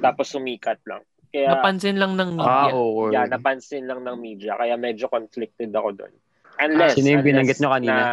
[0.00, 1.00] Tapos sumikat lang.
[1.32, 2.72] Kaya, Napansin lang ng Ah, media.
[2.76, 3.08] oo.
[3.08, 4.52] yeah, napansin lang ng media.
[4.52, 6.12] Kaya medyo conflicted ako doon.
[6.60, 7.92] Unless, Sino yung binanggit unless nyo kanina?
[7.96, 8.08] Na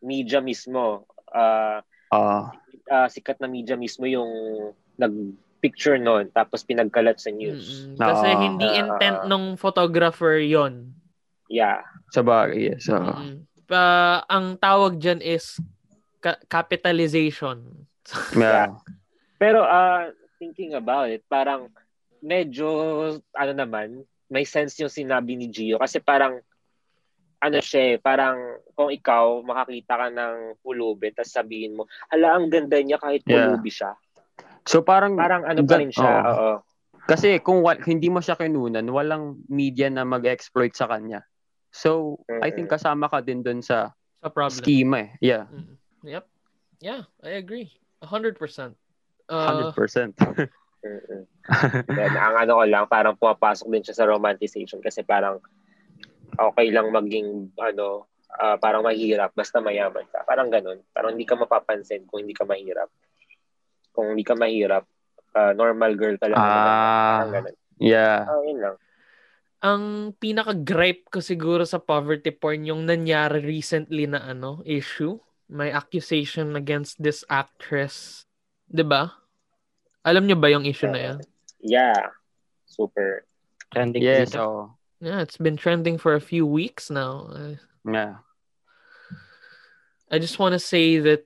[0.00, 1.04] media mismo,
[1.36, 1.78] uh,
[2.16, 2.38] Oo.
[2.88, 4.72] uh, sikat na media mismo yung
[5.66, 7.90] nag-picture noon tapos pinagkalat sa news.
[7.90, 7.98] Mm-mm.
[7.98, 8.38] Kasi Ah.
[8.38, 8.78] hindi Ah.
[8.78, 10.94] intent nung photographer yon.
[11.46, 11.82] Yeah.
[12.10, 12.86] sa bagay, yes.
[12.86, 13.02] oo.
[13.02, 13.46] Mm-mm.
[13.66, 13.82] Pa,
[14.26, 15.58] ang tawag dyan is
[16.20, 17.86] ca- capitalization.
[18.34, 18.78] Yeah.
[19.36, 21.70] Pero uh, thinking about it, parang
[22.18, 22.66] medyo,
[23.32, 26.38] ano naman, may sense yung sinabi ni Gio kasi parang,
[27.36, 28.38] ano siya eh, parang
[28.72, 33.50] kung ikaw makakita ka ng pulubi tapos sabihin mo, hala, ang ganda niya kahit Yeah.
[33.50, 33.94] pulubi siya.
[34.66, 36.30] So parang Parang ano pa rin siya, Oo.
[36.34, 36.54] oo.
[37.06, 41.22] Kasi kung wa- hindi mo siya kinunan, walang media na mag-exploit sa kanya.
[41.70, 44.58] So, I think kasama ka din dun sa Sa problem.
[44.58, 45.10] schema eh.
[45.22, 45.76] Yeah, Mm.
[46.02, 46.24] Yep.
[46.82, 47.70] Yeah, I agree.
[48.02, 48.74] A hundred percent.
[49.30, 50.18] Uh, 100%.
[50.86, 51.22] Mm-mm.
[51.90, 55.38] Then, ang ano ko lang, parang pumapasok din siya sa romanticization kasi parang
[56.38, 58.06] okay lang maging ano,
[58.38, 60.22] ah, parang mahirap basta mayaman ka.
[60.26, 60.82] Parang ganun.
[60.94, 62.90] Parang hindi ka mapapansin kung hindi ka mahirap.
[63.96, 64.84] Kung hindi ka mahirap,
[65.32, 66.36] ah, normal girl ka lang.
[66.36, 67.24] Ah.
[67.24, 67.54] Parang ganun.
[67.80, 68.28] Yeah.
[68.28, 68.76] Oh, yun lang.
[69.64, 69.84] Ang
[70.20, 75.16] pinaka-gripe ko siguro sa poverty porn yung nangyari recently na ano, issue.
[75.48, 78.26] May accusation against this actress.
[78.68, 79.14] 'Di ba?
[80.06, 81.18] Alam niyo ba yung issue na yan?
[81.62, 82.14] Yeah.
[82.66, 83.26] Super.
[83.74, 84.74] Trending Yes, oh.
[85.02, 87.26] Yeah, it's been trending for a few weeks now.
[87.30, 88.26] Uh, Yeah.
[90.10, 91.25] I just want to say that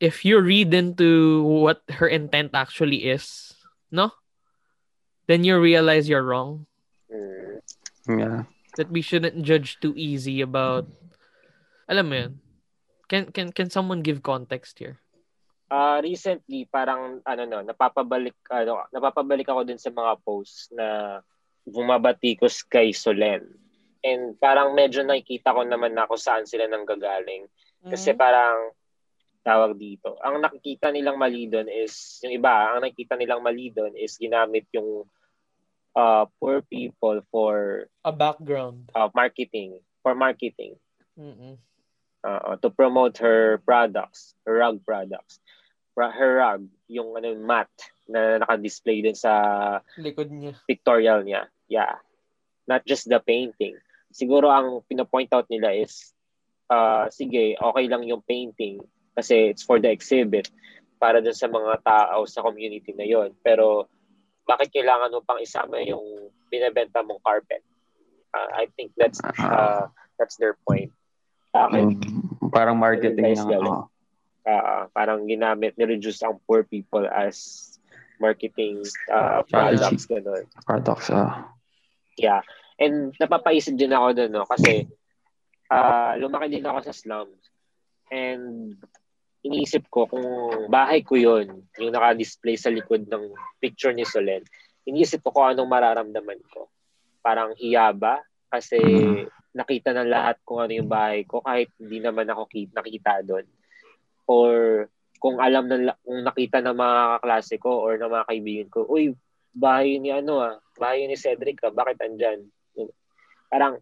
[0.00, 3.54] if you read into what her intent actually is,
[3.90, 4.12] no?
[5.26, 6.66] Then you realize you're wrong.
[7.08, 7.60] Mm.
[8.08, 8.40] Yeah.
[8.76, 10.90] That we shouldn't judge too easy about
[11.88, 12.32] Alam mo yun?
[13.08, 14.96] Can can can someone give context here?
[15.68, 21.20] Ah, recently parang ano no, napapabalik ano, napapabalik ako dun sa mga posts na
[21.68, 23.44] bumabatikos kay Solen.
[24.04, 27.48] And parang medyo nakikita ko naman na kung saan sila nanggagaling.
[27.84, 28.72] Kasi parang
[29.44, 30.16] tawag dito.
[30.24, 34.64] Ang nakikita nilang mali doon is, yung iba, ang nakikita nilang mali doon is ginamit
[34.72, 35.04] yung
[35.92, 38.88] uh, poor people for a background.
[38.96, 40.80] uh, marketing, for marketing,
[41.20, 41.60] Mm-mm.
[42.24, 45.38] uh, to promote her products, her rug products.
[45.94, 47.70] Her rug, yung ano, mat
[48.10, 50.58] na naka-display din sa Likod niya.
[50.66, 51.46] pictorial niya.
[51.70, 52.02] Yeah.
[52.66, 53.78] Not just the painting.
[54.10, 56.10] Siguro ang pinapoint out nila is,
[56.66, 58.82] uh, sige, okay lang yung painting
[59.14, 60.50] kasi it's for the exhibit
[60.98, 63.34] para dun sa mga tao sa community na yon.
[63.42, 63.86] Pero
[64.44, 67.64] bakit kailangan mo pang isama yung binebenta mong carpet?
[68.34, 69.86] Uh, I think that's uh,
[70.18, 70.90] that's their point.
[71.54, 73.86] Sa akin, Mm, Parang marketing Nice ng oh.
[74.46, 77.70] uh, parang ginamit, ni-reduce ang poor people as
[78.18, 80.46] marketing uh, products, ganun.
[80.66, 81.10] products.
[81.10, 81.50] ah.
[82.14, 82.42] Yeah.
[82.78, 84.46] And napapaisip din ako doon, no?
[84.46, 84.86] Kasi
[85.70, 87.42] ah lumaki din ako sa slums.
[88.10, 88.76] And
[89.44, 90.24] iniisip ko kung
[90.72, 93.30] bahay ko yon yung naka-display sa likod ng
[93.60, 94.40] picture ni Solen,
[94.88, 96.72] iniisip ko kung anong mararamdaman ko.
[97.20, 98.24] Parang hiya ba?
[98.48, 98.80] Kasi
[99.52, 103.44] nakita ng lahat kung ano yung bahay ko kahit hindi naman ako ki- nakita doon.
[104.24, 104.52] Or
[105.20, 108.88] kung alam ng la- kung nakita ng mga kaklase ko or ng mga kaibigan ko,
[108.88, 109.12] uy,
[109.52, 112.48] bahay ni ano ah, bahay ni Cedric ah, bakit andyan?
[113.52, 113.78] Parang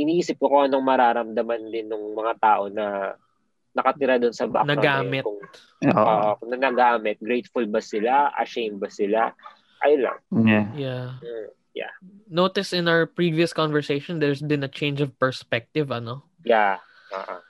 [0.00, 3.14] iniisip ko kung anong mararamdaman din ng mga tao na
[3.76, 4.78] nakatira doon sa background.
[4.78, 5.24] Nagamit.
[5.24, 5.40] Kung,
[5.88, 6.04] Oo.
[6.04, 9.32] uh, kung na nagamit, grateful ba sila, ashamed ba sila?
[9.86, 10.18] Ayun lang.
[10.74, 11.10] yeah.
[11.76, 11.92] Yeah.
[12.02, 16.26] Mm, Notice in our previous conversation, there's been a change of perspective, ano?
[16.42, 16.82] Yeah.
[17.14, 17.40] Uh-uh.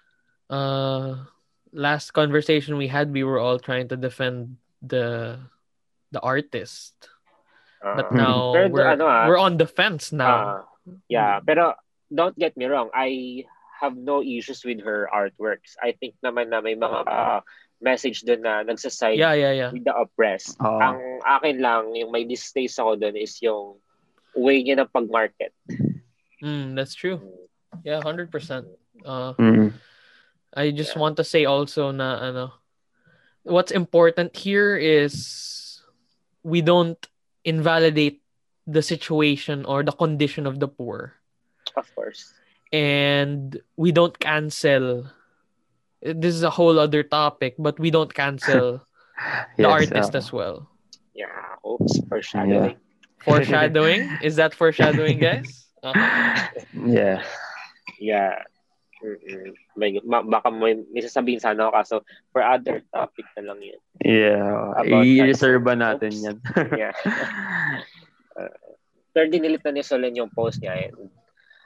[0.53, 1.11] Uh,
[1.73, 5.39] last conversation we had, we were all trying to defend the
[6.13, 6.95] the artist.
[7.81, 8.17] But Uh-uh.
[8.17, 10.37] now Pero we're, ano ah, we're on the fence now.
[10.37, 10.61] Ah,
[11.09, 11.75] yeah, pero
[12.13, 12.91] don't get me wrong.
[12.93, 13.45] I
[13.79, 15.79] have no issues with her artworks.
[15.79, 17.41] I think naman na may mga ah,
[17.79, 19.71] message doon na nagsaside yeah, yeah, yeah.
[19.71, 20.59] with the oppressed.
[20.59, 20.83] Oo.
[20.83, 23.79] Ang akin lang, yung may distaste ako doon is yung
[24.35, 25.55] way niya ng pag-market.
[26.43, 27.23] Mm, that's true.
[27.87, 28.31] Yeah, 100%.
[29.07, 29.71] Uh, Mm.
[30.59, 31.03] I just Yeah.
[31.07, 32.45] want to say also na ano,
[33.47, 35.79] what's important here is
[36.43, 36.99] we don't
[37.45, 38.25] invalidate
[38.67, 41.15] the situation or the condition of the poor
[41.77, 42.33] Of course.
[42.73, 45.09] And we don't cancel
[46.03, 48.81] this is a whole other topic but we don't cancel
[49.59, 50.19] the Yes, artist ah.
[50.19, 50.69] as well
[51.19, 52.77] Yeah, oops, foreshadowing.
[53.27, 55.95] foreshadowing is that foreshadowing guys Uh,
[56.91, 57.23] yeah.
[58.03, 58.43] Yeah.
[58.99, 59.55] Mm-mm.
[59.79, 61.97] May, ma- baka may, may sasabihin sana ako kaso
[62.35, 63.79] for other topic na lang yun.
[64.03, 64.75] Yeah.
[64.83, 66.27] I-reserve natin Oops.
[66.27, 66.37] yan.
[66.75, 66.95] Yeah.
[68.35, 68.51] Uh,
[69.15, 70.91] pero dinilit na ni Solen yung post niya.
[70.91, 71.15] And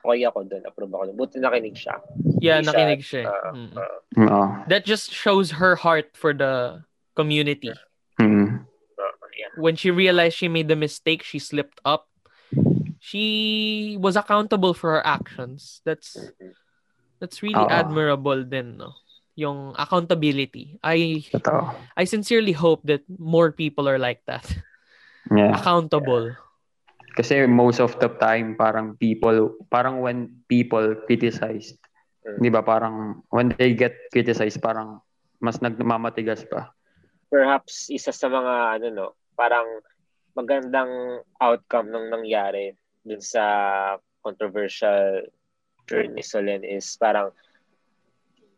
[0.03, 0.63] okay ako doon.
[0.67, 1.17] Approve ako doon.
[1.17, 1.97] Buti nakinig siya.
[2.43, 3.71] yeah Hindi siya, nakinig siya uh, Mm.
[3.79, 4.45] uh, Oo.
[4.67, 6.83] that just shows her heart for the
[7.15, 7.71] community
[8.19, 8.67] Mm.
[8.99, 9.51] uh, yeah.
[9.57, 12.11] when she realized she made the mistake, she slipped up.
[13.03, 15.83] She was accountable for her actions.
[15.83, 16.55] That's Mm-mm.
[17.19, 17.71] that's really Oo.
[17.73, 18.95] admirable din, no?
[19.35, 20.79] Yung accountability.
[20.85, 21.73] I Totoo.
[21.97, 24.45] I sincerely hope that more people are like that.
[25.31, 25.57] Yeah.
[25.57, 26.37] Accountable.
[27.13, 31.77] Kasi most of the time, parang people, parang when people criticized,
[32.23, 32.39] Mm.
[32.39, 35.03] di ba, parang when they get criticized, parang
[35.43, 36.71] mas nagmamatigas pa.
[37.27, 39.67] Perhaps isa sa mga ano no, parang
[40.39, 43.43] magandang outcome ng nangyari dun sa
[44.23, 45.27] controversial
[45.91, 47.35] turn ni Solen is parang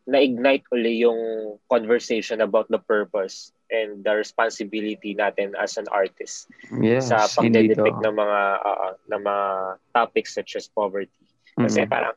[0.05, 7.09] na-ignite uli yung conversation about the purpose and the responsibility natin as an artist Yes,
[7.09, 8.03] sa hindi pagdedepict to.
[8.03, 9.45] ng mga uh, ng mga
[9.91, 11.11] topics such as poverty.
[11.53, 11.89] Kasi Mm.
[11.89, 12.15] parang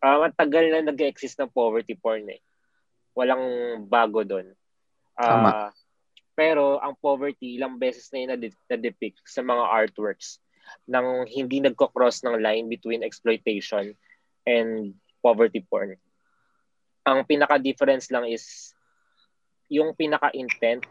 [0.00, 2.42] ah matagal na nag-exist ng poverty porn eh.
[3.12, 3.44] Walang
[3.86, 4.52] bago doon.
[5.12, 5.70] Tama.
[6.32, 10.40] pero ang poverty ilang beses na yun nade- na-depict sa mga artworks
[10.82, 13.92] nang hindi nagko-cross ng line between exploitation
[14.42, 15.92] and poverty porn.
[17.04, 18.72] Ang pinaka-difference lang is
[19.72, 20.84] yung pinaka-intent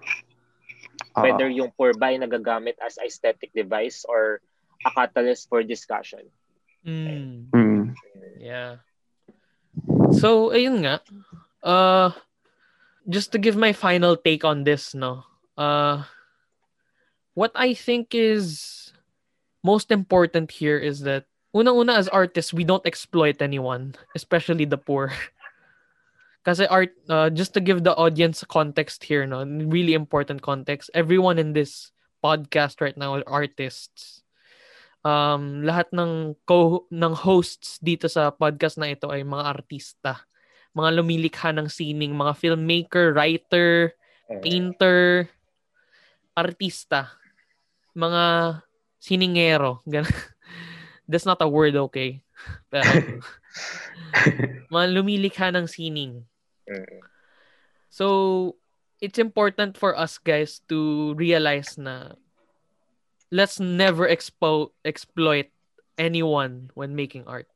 [1.14, 1.22] Oo.
[1.22, 4.42] whether yung poor buy nagagamit as aesthetic device or
[4.82, 6.26] a catalyst for discussion.
[6.82, 7.54] Mm.
[7.54, 7.94] Mm.
[8.42, 8.82] Yeah.
[10.18, 11.06] So, ayun nga.
[11.62, 12.10] Uh,
[13.06, 15.24] just to give my final take on this, no.
[15.54, 16.04] Uh,
[17.38, 18.92] what I think is
[19.64, 25.14] most important here is that unang-una as artists, we don't exploit anyone, especially the poor.
[26.42, 30.90] Kasi art, uh, just to give the audience context here, no, really important context.
[30.94, 34.22] Everyone in this podcast right now are artists
[35.02, 40.22] um lahat ng co ng hosts dito sa podcast na ito ay mga artista.
[40.78, 43.92] Mga lumilikha ng sining, mga filmmaker, writer,
[44.40, 45.28] painter,
[46.32, 47.12] artista,
[47.92, 48.24] mga
[48.96, 49.84] siningero.
[51.12, 52.24] That's not a word, okay?
[52.72, 52.88] Pero,
[54.72, 56.24] mga lumilikha ng sining.
[56.72, 57.04] Mm.
[57.92, 58.56] So,
[59.04, 62.16] it's important for us guys to realize na
[63.32, 65.52] let's never expo- exploit
[65.98, 67.48] anyone when making art.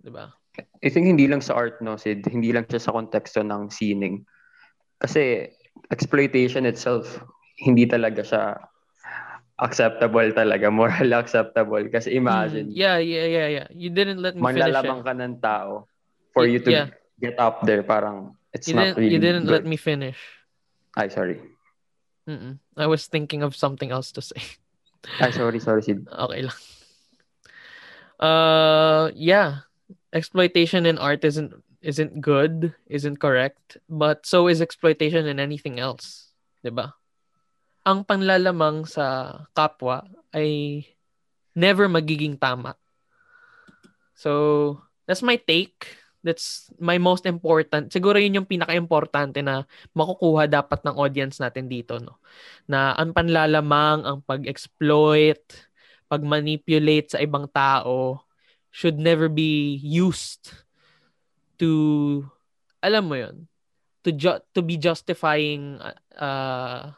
[0.00, 0.32] 'Di ba?
[0.80, 2.24] I think hindi lang sa art, no, Sid.
[2.24, 4.24] Hindi lang siya sa konteksto ng sining.
[4.96, 5.52] Kasi
[5.92, 7.20] exploitation itself,
[7.60, 8.56] hindi talaga siya
[9.60, 11.84] acceptable talaga, moral acceptable.
[11.88, 13.68] Kasi imagine, Mm, yeah, yeah, yeah, yeah.
[13.72, 14.72] You didn't let me finish.
[15.00, 15.04] it.
[15.04, 15.88] ka ng tao
[16.32, 16.88] for Y- you to yeah.
[17.20, 17.80] get up there.
[17.84, 20.18] Parang, it's You not didn't, really you didn't let me finish.
[20.96, 21.40] Ay, sorry.
[22.28, 22.58] Mm-mm.
[22.76, 24.42] I was thinking of something else to say.
[25.20, 26.08] i sorry sorry, Sid.
[26.10, 26.60] Okay lang.
[28.18, 29.68] Uh, yeah.
[30.12, 31.52] Exploitation in art isn't
[31.84, 36.98] isn't good, isn't correct, but so is exploitation in anything else, 'di ba?
[37.86, 40.02] Ang panlalamang sa kapwa
[40.34, 40.82] ay
[41.54, 42.74] never magiging tama.
[44.16, 45.86] So, that's my take.
[46.26, 47.94] That's my most important.
[47.94, 49.62] Siguro yun yung pinaka-importante na
[49.94, 52.18] makukuha dapat ng audience natin dito, no?
[52.66, 55.38] Na ang panlalamang, ang pag-exploit,
[56.10, 58.26] pag-manipulate sa ibang tao
[58.70, 60.52] should never be used
[61.56, 62.22] to
[62.84, 63.48] alam mo yun
[64.04, 65.80] to ju- to be justifying
[66.20, 66.92] uh,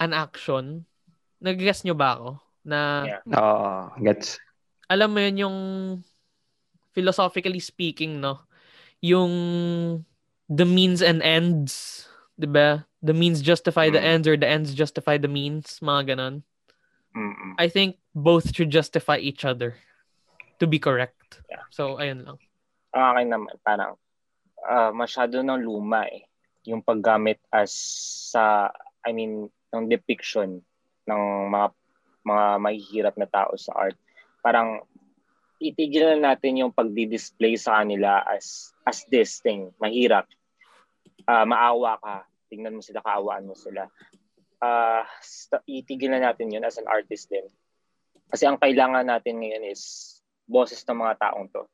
[0.00, 0.88] an action
[1.38, 2.30] nag-guess nyo ba ako
[2.66, 3.22] na Yeah.
[3.30, 4.40] Oo, gets.
[4.90, 5.58] alam mo yun yung
[6.96, 8.40] philosophically speaking no
[9.04, 9.30] yung
[10.48, 12.08] the means and ends
[12.40, 14.12] 'di ba the means justify the Mm.
[14.16, 16.40] ends or the ends justify the means mga ganon
[17.16, 17.56] Mm-mm.
[17.56, 19.80] I think both should justify each other
[20.60, 21.40] to be correct.
[21.48, 21.64] Yeah.
[21.72, 22.36] So, ayun lang.
[22.92, 23.96] Ang akin naman, parang
[24.60, 26.28] ah, masyado ng luma eh.
[26.68, 27.72] Yung paggamit as
[28.28, 28.68] sa,
[29.00, 30.60] I mean, ng depiction
[31.08, 31.68] ng mga
[32.28, 33.96] mga mahihirap na tao sa art.
[34.44, 34.84] Parang
[35.58, 40.28] itigil na natin yung pagdi-display sa kanila as as this thing, mahirap.
[41.26, 43.90] Ah, maawa ka, tingnan mo sila, kaawaan mo sila.
[45.20, 47.44] Sta- itigil na natin yun as an artist din.
[48.30, 50.14] Kasi ang kailangan natin ngayon is
[50.46, 51.66] boses ng mga taong to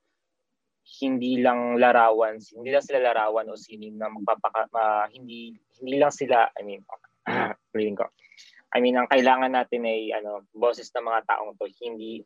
[1.01, 6.13] hindi lang larawan, hindi lang sila larawan o sining na magpapaka, ma- hindi hindi lang
[6.13, 6.83] sila, I mean,
[7.77, 8.11] reading ko.
[8.73, 12.25] I mean, ang kailangan natin ay ano, boses ng mga taong to, hindi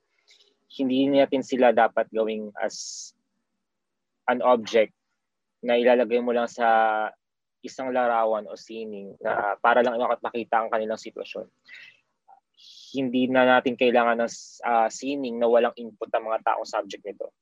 [0.75, 3.11] hindi natin sila dapat gawing as
[4.27, 4.91] an object
[5.63, 6.67] na ilalagay mo lang sa
[7.63, 11.47] isang larawan o sining na para lang makita ang kanilang sitwasyon.
[12.95, 17.35] Hindi na natin kailangan ng ah, sining na walang input ang mga taong subject nito.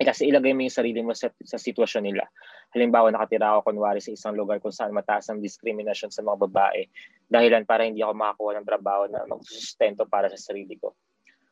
[0.00, 2.24] Eh, kasi ilagay mo yung sarili mo sa, sa sitwasyon nila.
[2.72, 6.88] Halimbawa, nakatira ako kunwari sa isang lugar kung saan mataas ang discrimination sa mga babae.
[7.28, 10.96] Dahilan para hindi ako makakuha ng trabaho na magsusustento para sa sarili ko.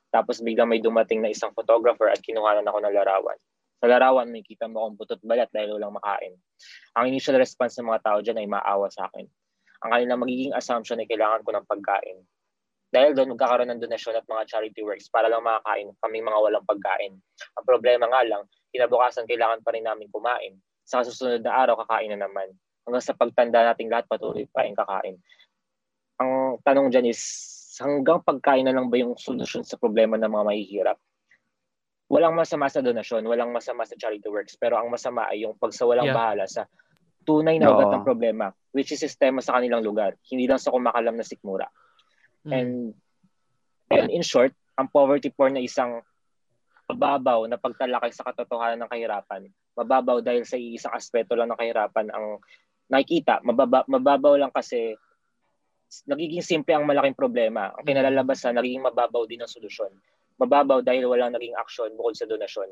[0.08, 3.38] Tapos biglang may dumating na isang photographer at kinuhanan ako ng larawan.
[3.78, 6.34] Sa larawan, may kita mo akong butot balat dahil walang makain.
[6.98, 9.28] Ang initial response ng mga tao dyan ay maawa sa akin.
[9.86, 12.18] Ang kanilang magiging assumption ay kailangan ko ng pagkain.
[12.88, 16.64] Dahil doon magkakaroon ng donasyon at mga charity works para lang makakain kami mga walang
[16.64, 17.12] pagkain.
[17.60, 18.42] Ang problema nga lang,
[18.72, 20.56] kinabukasan kailangan pa rin namin kumain.
[20.88, 22.48] Sa susunod na araw, kakain na naman.
[22.88, 25.20] Hanggang sa pagtanda nating lahat, patuloy pa rin kakain.
[26.16, 27.20] Ang tanong dyan is,
[27.80, 30.98] hanggang pagkain na lang ba yung solusyon sa problema ng mga mahihirap?
[32.08, 36.08] Walang masama sa donasyon, walang masama sa charity works, pero ang masama ay yung pagsawalang
[36.08, 36.16] Yeah.
[36.16, 36.64] bahala sa
[37.28, 41.12] tunay na ugat ng problema, which is sistema sa kanilang lugar, hindi lang sa kumakalam
[41.12, 41.68] na sikmura.
[42.48, 42.52] Mm.
[42.56, 42.72] And,
[43.92, 46.00] and in short, ang poverty porn na isang
[46.88, 49.52] mababaw na pagtalakay sa katotohanan ng kahirapan.
[49.76, 52.40] Mababaw dahil sa isang aspeto lang ng kahirapan ang
[52.88, 53.44] nakikita.
[53.44, 54.96] Mababa, mababaw lang kasi
[56.04, 57.72] nagiging simple ang malaking problema.
[57.76, 59.92] Ang kinalalabasan, nagiging mababaw din ang solusyon.
[60.38, 62.70] Mababaw dahil walang naging action bukod sa donasyon.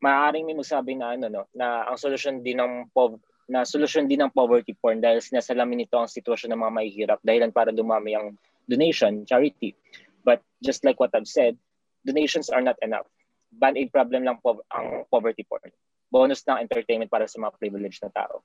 [0.00, 4.24] Maaaring may magsabi na ano no, na ang solusyon din ng pov na solusyon din
[4.24, 8.32] ng poverty porn dahil sinasalamin nito ang sitwasyon ng mga mahihirap dahilan para dumami ang
[8.64, 9.76] donation, charity.
[10.24, 11.60] But just like what I've said,
[12.08, 13.04] donations are not enough.
[13.52, 15.68] Band-aid problem lang po ang poverty porn.
[16.08, 18.40] Bonus ng entertainment para sa mga privileged na tao.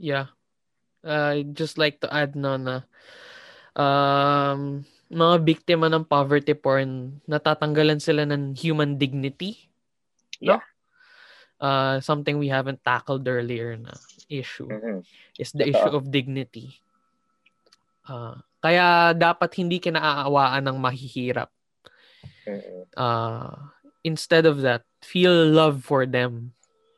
[0.00, 0.32] Yeah.
[1.02, 2.86] Uh, I'd just like to add no na
[3.74, 9.68] um, mga biktima ng poverty porn, natatanggalan sila ng human dignity.
[10.40, 10.56] No?
[10.58, 10.62] Yeah.
[11.62, 13.94] Uh, something we haven't tackled earlier na
[14.26, 15.06] issue Mhm.
[15.38, 16.82] is the issue of dignity.
[18.02, 21.50] Uh, kaya dapat hindi kinaaawaan ng mahihirap.
[22.42, 22.90] Mhm.
[22.98, 23.70] uh,
[24.02, 26.50] instead of that, feel love for them.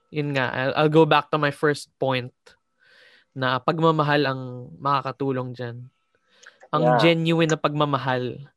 [0.09, 2.33] Yun nga, I'll, I'll go back to my first point
[3.35, 4.41] na pagmamahal ang
[4.79, 5.91] makakatulong dyan.
[6.71, 6.99] Ang Yeah.
[7.03, 8.51] genuine na pagmamahal.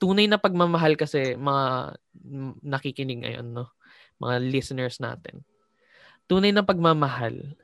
[0.00, 1.96] Tunay na pagmamahal kasi mga
[2.64, 3.72] nakikinig ngayon, no?
[4.20, 5.44] Mga listeners natin.
[6.28, 7.56] Tunay na pagmamahal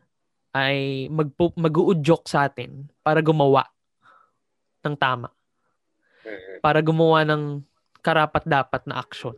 [0.53, 3.65] ay magpu- mag-uudyok sa atin para gumawa
[4.85, 5.33] ng tama
[6.23, 6.61] Mhm.
[6.61, 7.65] para gumawa ng
[8.05, 9.35] karapat-dapat na aksyon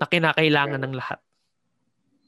[0.00, 1.20] na kinakailangan ng lahat.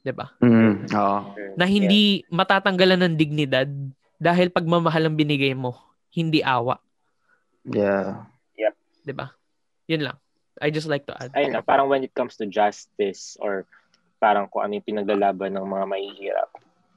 [0.03, 0.27] 'Di ba?
[0.43, 1.19] Mm, oo.
[1.55, 3.69] Na hindi matatanggalan ng dignidad
[4.19, 5.79] dahil pagmamahal ang binigay mo,
[6.11, 6.77] hindi awa,
[7.63, 8.27] Yeah.
[9.03, 9.31] 'di ba?
[9.87, 10.17] 'Yun lang.
[10.61, 11.33] I just like to add.
[11.33, 13.65] ayun na, parang when it comes to justice or
[14.21, 16.49] parang kung ano yung pinaglalaban ng mga mahihirap,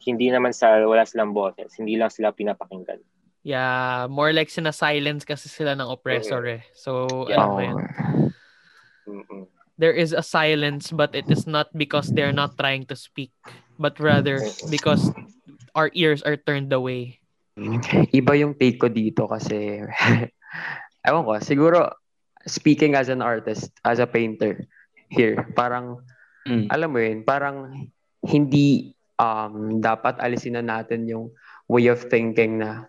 [0.07, 3.01] hindi naman sa wala silang boses, hindi lang sila pinapakinggan.
[3.47, 6.63] Yeah, more like sina-silence kasi sila ng oppressor eh.
[6.75, 7.39] So, Yeah.
[7.43, 7.79] alam mo yun.
[9.07, 9.56] Mhm.
[9.77, 13.33] There is a silence but it is not because they're not trying to speak,
[13.79, 14.41] but rather
[14.73, 15.13] because
[15.77, 17.21] our ears are turned away.
[18.13, 19.85] Iba yung take ko dito kasi
[21.07, 21.93] ewan ko, siguro
[22.49, 24.65] speaking as an artist, as a painter
[25.13, 26.01] here, parang
[26.47, 26.71] Mm.
[26.71, 27.91] alam mo yun, parang
[28.23, 31.35] hindi um, dapat alisin na natin yung
[31.67, 32.87] way of thinking na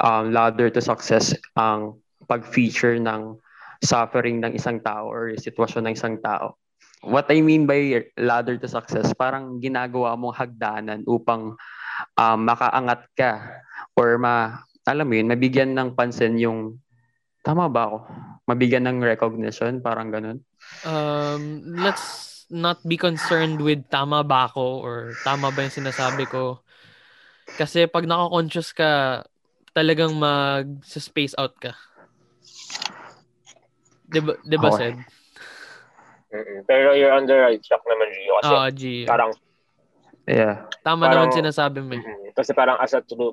[0.00, 3.36] um, ladder to success ang pag-feature ng
[3.84, 6.56] suffering ng isang tao or sitwasyon ng isang tao.
[7.04, 11.54] What I mean by ladder to success, parang ginagawa mong hagdanan upang
[12.16, 13.62] um, makaangat ka
[13.94, 16.80] or ma, alam mo yun, mabigyan ng pansin yung,
[17.44, 17.98] tama ba ako?
[18.48, 20.42] Mabigyan ng recognition, parang ganun.
[20.84, 24.96] um, let's not be concerned with tama ba ako or
[25.26, 26.62] tama ba yung sinasabi ko.
[27.58, 29.22] Kasi pag naka-conscious ka,
[29.74, 31.74] talagang mag-space out ka.
[34.06, 34.92] Diba, diba Okay.
[36.26, 36.66] Mhm.
[36.66, 38.32] Pero you're on the right track naman, Gio.
[38.38, 38.82] Kasi Ah, G.
[39.04, 39.30] parang,
[40.26, 40.66] Yeah.
[40.82, 41.94] Tama parang- naman sinasabi mo.
[41.94, 42.02] eh.
[42.34, 43.32] kasi parang as a true,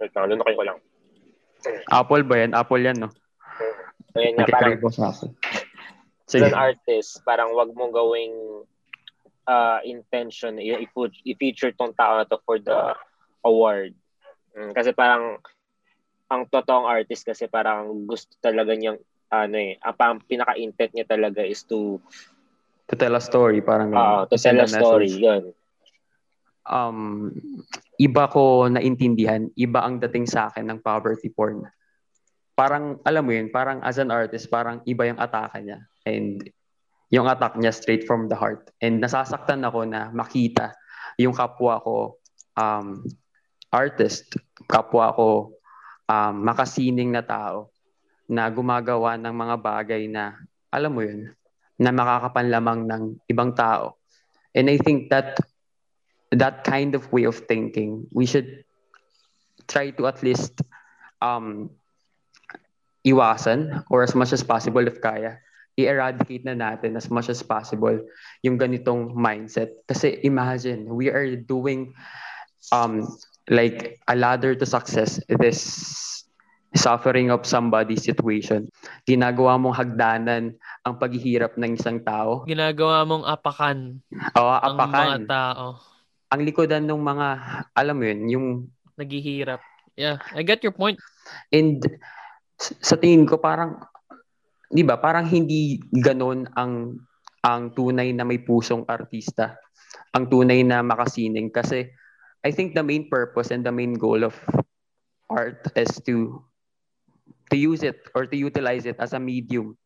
[0.00, 0.78] wait lang, lunukin ko lang.
[1.86, 2.50] Apple ba yan?
[2.50, 3.12] Apple yan, no?
[4.16, 5.30] Ayun nga, parang sa akin.
[6.28, 8.34] as an artist, parang wag mo gawing
[9.46, 10.92] uh, intention, i- i-
[11.24, 12.92] i-feature tong tao na to for the
[13.44, 13.94] award.
[14.52, 15.38] Mm, kasi parang
[16.28, 21.44] ang totoong artist kasi parang gusto talaga niyang ano eh, ang pang pinaka-intent niya talaga
[21.44, 22.00] is to
[22.88, 25.20] To tell a story, parang uh, to send tell a story, message.
[25.20, 25.44] yun.
[26.64, 27.36] Um,
[28.00, 31.68] iba ko naintindihan, iba ang dating sa akin ng poverty porn.
[32.56, 35.84] Parang, alam mo yun, parang as an artist, parang iba yung atake niya.
[36.08, 36.40] And
[37.12, 38.72] yung attack niya straight from the heart.
[38.80, 40.72] And nasasaktan ako na makita
[41.20, 42.16] yung kapwa ko
[42.56, 43.04] um,
[43.68, 45.56] artist, kapwa ko
[46.08, 47.68] um, makasining na tao
[48.28, 50.36] na gumagawa ng mga bagay na,
[50.68, 51.32] alam mo yun,
[51.80, 53.02] na makakapanlamang ng
[53.32, 53.96] ibang tao.
[54.52, 55.40] And I think that
[56.30, 58.64] that kind of way of thinking, we should
[59.64, 60.60] try to at least
[61.24, 61.70] um,
[63.06, 65.40] iwasan or as much as possible if kaya,
[65.78, 67.96] i-eradicate na natin as much as possible
[68.42, 69.72] yung ganitong mindset.
[69.86, 71.94] Kasi imagine, we are doing
[72.74, 73.06] um,
[73.48, 76.17] like a ladder to success, this
[76.78, 78.70] suffering of somebody's situation.
[79.04, 80.54] Ginagawa mong hagdanan
[80.86, 82.46] ang paghihirap ng isang tao.
[82.46, 83.98] Ginagawa mong apakan
[84.38, 85.22] O ang mga apakan.
[85.26, 85.64] tao.
[86.30, 87.28] Ang likodan ng mga,
[87.74, 88.46] alam mo yun, yung
[88.98, 89.62] Naghihirap.
[89.94, 90.98] Yeah, I get your point.
[91.54, 91.78] And
[92.58, 93.78] sa tingin ko parang
[94.70, 96.98] 'di ba, parang hindi ganoon ang
[97.46, 99.54] ang tunay na may pusong artista.
[100.12, 101.86] Ang tunay na makasining kasi
[102.42, 104.34] I think the main purpose and the main goal of
[105.30, 106.42] art is to
[107.50, 109.76] to use it or to utilize it as a medium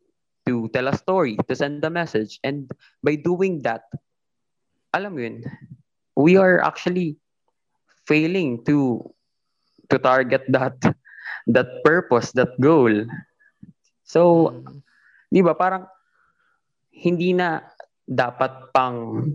[0.47, 2.41] to tell a story, to send a message.
[2.43, 2.71] And
[3.03, 3.87] by doing that,
[4.91, 5.47] alam mo yun,
[6.19, 7.17] we are actually
[8.05, 9.07] failing to
[9.89, 10.77] to target that
[11.47, 12.93] that purpose, that goal.
[14.03, 14.53] So,
[15.33, 15.89] di ba, parang
[16.93, 17.65] hindi na
[18.05, 19.31] dapat pang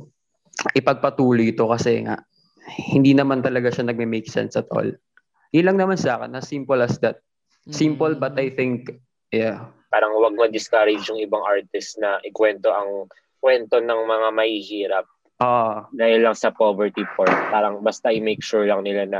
[0.76, 2.22] ipagpatuloy ito kasi nga
[2.68, 4.88] hindi naman talaga siya nagme-make sense at all.
[5.56, 7.24] Yun lang naman sa akin, as simple as that.
[7.72, 8.92] Simple but I think,
[9.32, 9.68] yeah.
[9.88, 13.08] Parang wag ma-discourage yung ibang artist na ikwento ang
[13.40, 15.08] kwento ng mga mahihirap
[15.38, 17.30] Ah, dahil lang sa poverty porn.
[17.54, 19.20] Parang basta i-make sure lang nila na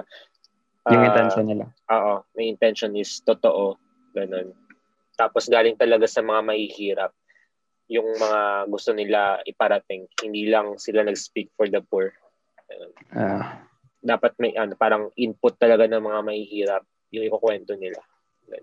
[0.90, 1.66] yung ah, intention nila.
[1.94, 3.78] Oo, may intention is totoo.
[4.18, 4.50] Ganun.
[5.14, 7.14] Tapos galing talaga sa mga mahihirap
[7.94, 10.10] yung mga gusto nila iparating.
[10.26, 12.10] Hindi lang sila nag-speak for the poor.
[12.66, 12.92] Ganun.
[13.14, 13.62] Ah,
[14.02, 16.84] Dapat may ano, parang input talaga ng mga mahihirap
[17.14, 18.02] yung ikukwento nila.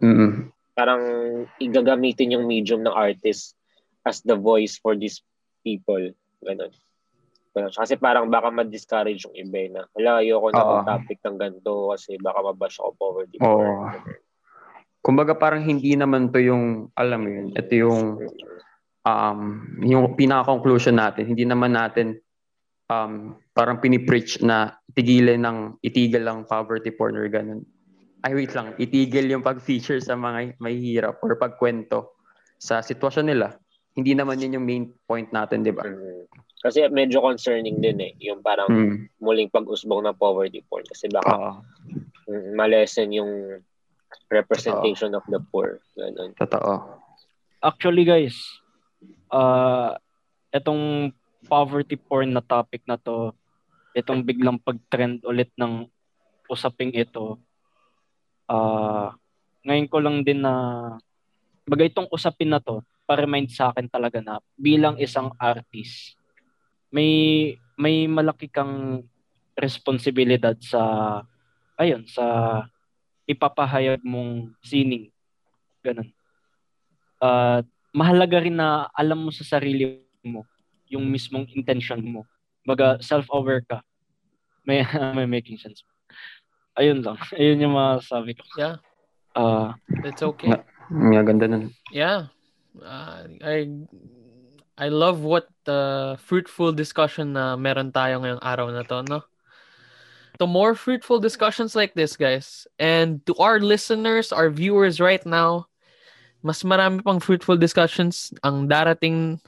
[0.01, 1.03] Mm Parang
[1.63, 3.55] igagamitin yung medium ng artist
[4.03, 5.23] as the voice for these
[5.63, 6.11] people.
[6.43, 6.75] Ganun.
[7.55, 7.71] Ganun.
[7.71, 10.71] Kasi parang baka ma-discourage yung iba eh, na, hala, ayoko na Oo.
[10.83, 13.39] mag-topic ng ganito kasi baka mabash ako poverty.
[13.39, 13.87] Oo.
[13.87, 14.03] porn."
[14.99, 18.25] Kumbaga parang hindi naman to yung, alam mo yun, ito yung,
[19.07, 19.41] um,
[19.85, 21.31] yung pinaka-conclusion natin.
[21.31, 22.19] Hindi naman natin
[22.91, 27.63] um, parang pinipreach na tigilan ng, itigil lang poverty porn or ganun.
[28.25, 28.73] Ay, wait lang.
[28.81, 32.17] Itigil yung pag-feature sa mga mahihirap or pagkwento
[32.57, 33.61] sa sitwasyon nila.
[33.93, 35.85] Hindi naman yun yung main point natin, di ba?
[35.85, 36.33] Mhm.
[36.65, 39.13] Kasi medyo concerning din eh, yung parang Mm.
[39.21, 41.53] muling pag-usbong ng poverty porn kasi baka Oo.
[42.25, 43.61] mm, malesen yung
[44.33, 45.85] representation of the poor.
[45.93, 46.33] Ganun.
[46.41, 47.05] Totoo.
[47.61, 48.41] Actually guys,
[49.29, 50.01] ah
[50.49, 51.13] etong
[51.45, 53.37] poverty porn na topic na to,
[53.93, 55.85] itong biglang pag-trend ulit ng
[56.49, 57.37] usaping ito,
[58.51, 59.15] ah
[59.65, 60.55] ngayon ko lang din na
[61.65, 66.17] bagay itong usapin na to, pa-remind sa akin talaga na bilang isang artist,
[66.93, 69.05] may may malaki kang
[69.57, 70.83] responsibilidad sa
[71.81, 72.25] ayun sa
[73.25, 75.09] ipapahayag mong sining
[75.81, 76.11] ganun
[77.25, 77.65] at
[77.95, 80.45] mahalaga rin na alam mo sa sarili mo
[80.91, 82.29] yung mismong intention mo.
[82.67, 83.81] Baga, self-aware ka.
[84.69, 84.85] May,
[85.17, 85.81] may making sense.
[86.75, 87.19] Ayun lang.
[87.39, 88.43] Ayun yung masasabi ko.
[88.59, 88.77] Yeah.
[89.35, 89.75] Ah,
[90.07, 90.55] It's okay.
[90.91, 91.75] Ang ganda nun.
[91.91, 92.31] Yeah.
[92.79, 93.71] Uh, I
[94.75, 99.23] I love what the fruitful discussion na meron tayo ngayong araw na to, no?
[100.43, 102.67] To more fruitful discussions like this, guys.
[102.83, 105.71] And to our listeners, our viewers right now,
[106.43, 109.39] mas marami pang fruitful discussions ang darating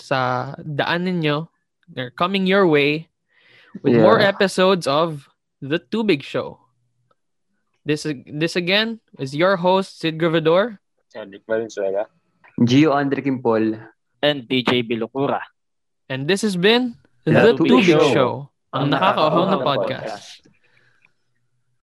[0.00, 1.44] sa daan ninyo.
[1.92, 3.12] They're coming your way
[3.84, 4.32] with more Yeah.
[4.32, 5.28] episodes of
[5.64, 6.60] The Too Big Show.
[7.84, 10.76] This this again is your host, Sid Gravador.
[11.08, 12.08] Cedric Valenzuela.
[12.60, 13.80] Gio Andre Kimpol.
[14.24, 15.40] and DJ Bilokura.
[16.08, 18.12] And this has been The The Too Too Big Big Show.
[18.12, 18.32] Show,
[18.72, 20.16] ang nakakahawang na Nakakahawang na podcast.
[20.16, 20.33] podcast.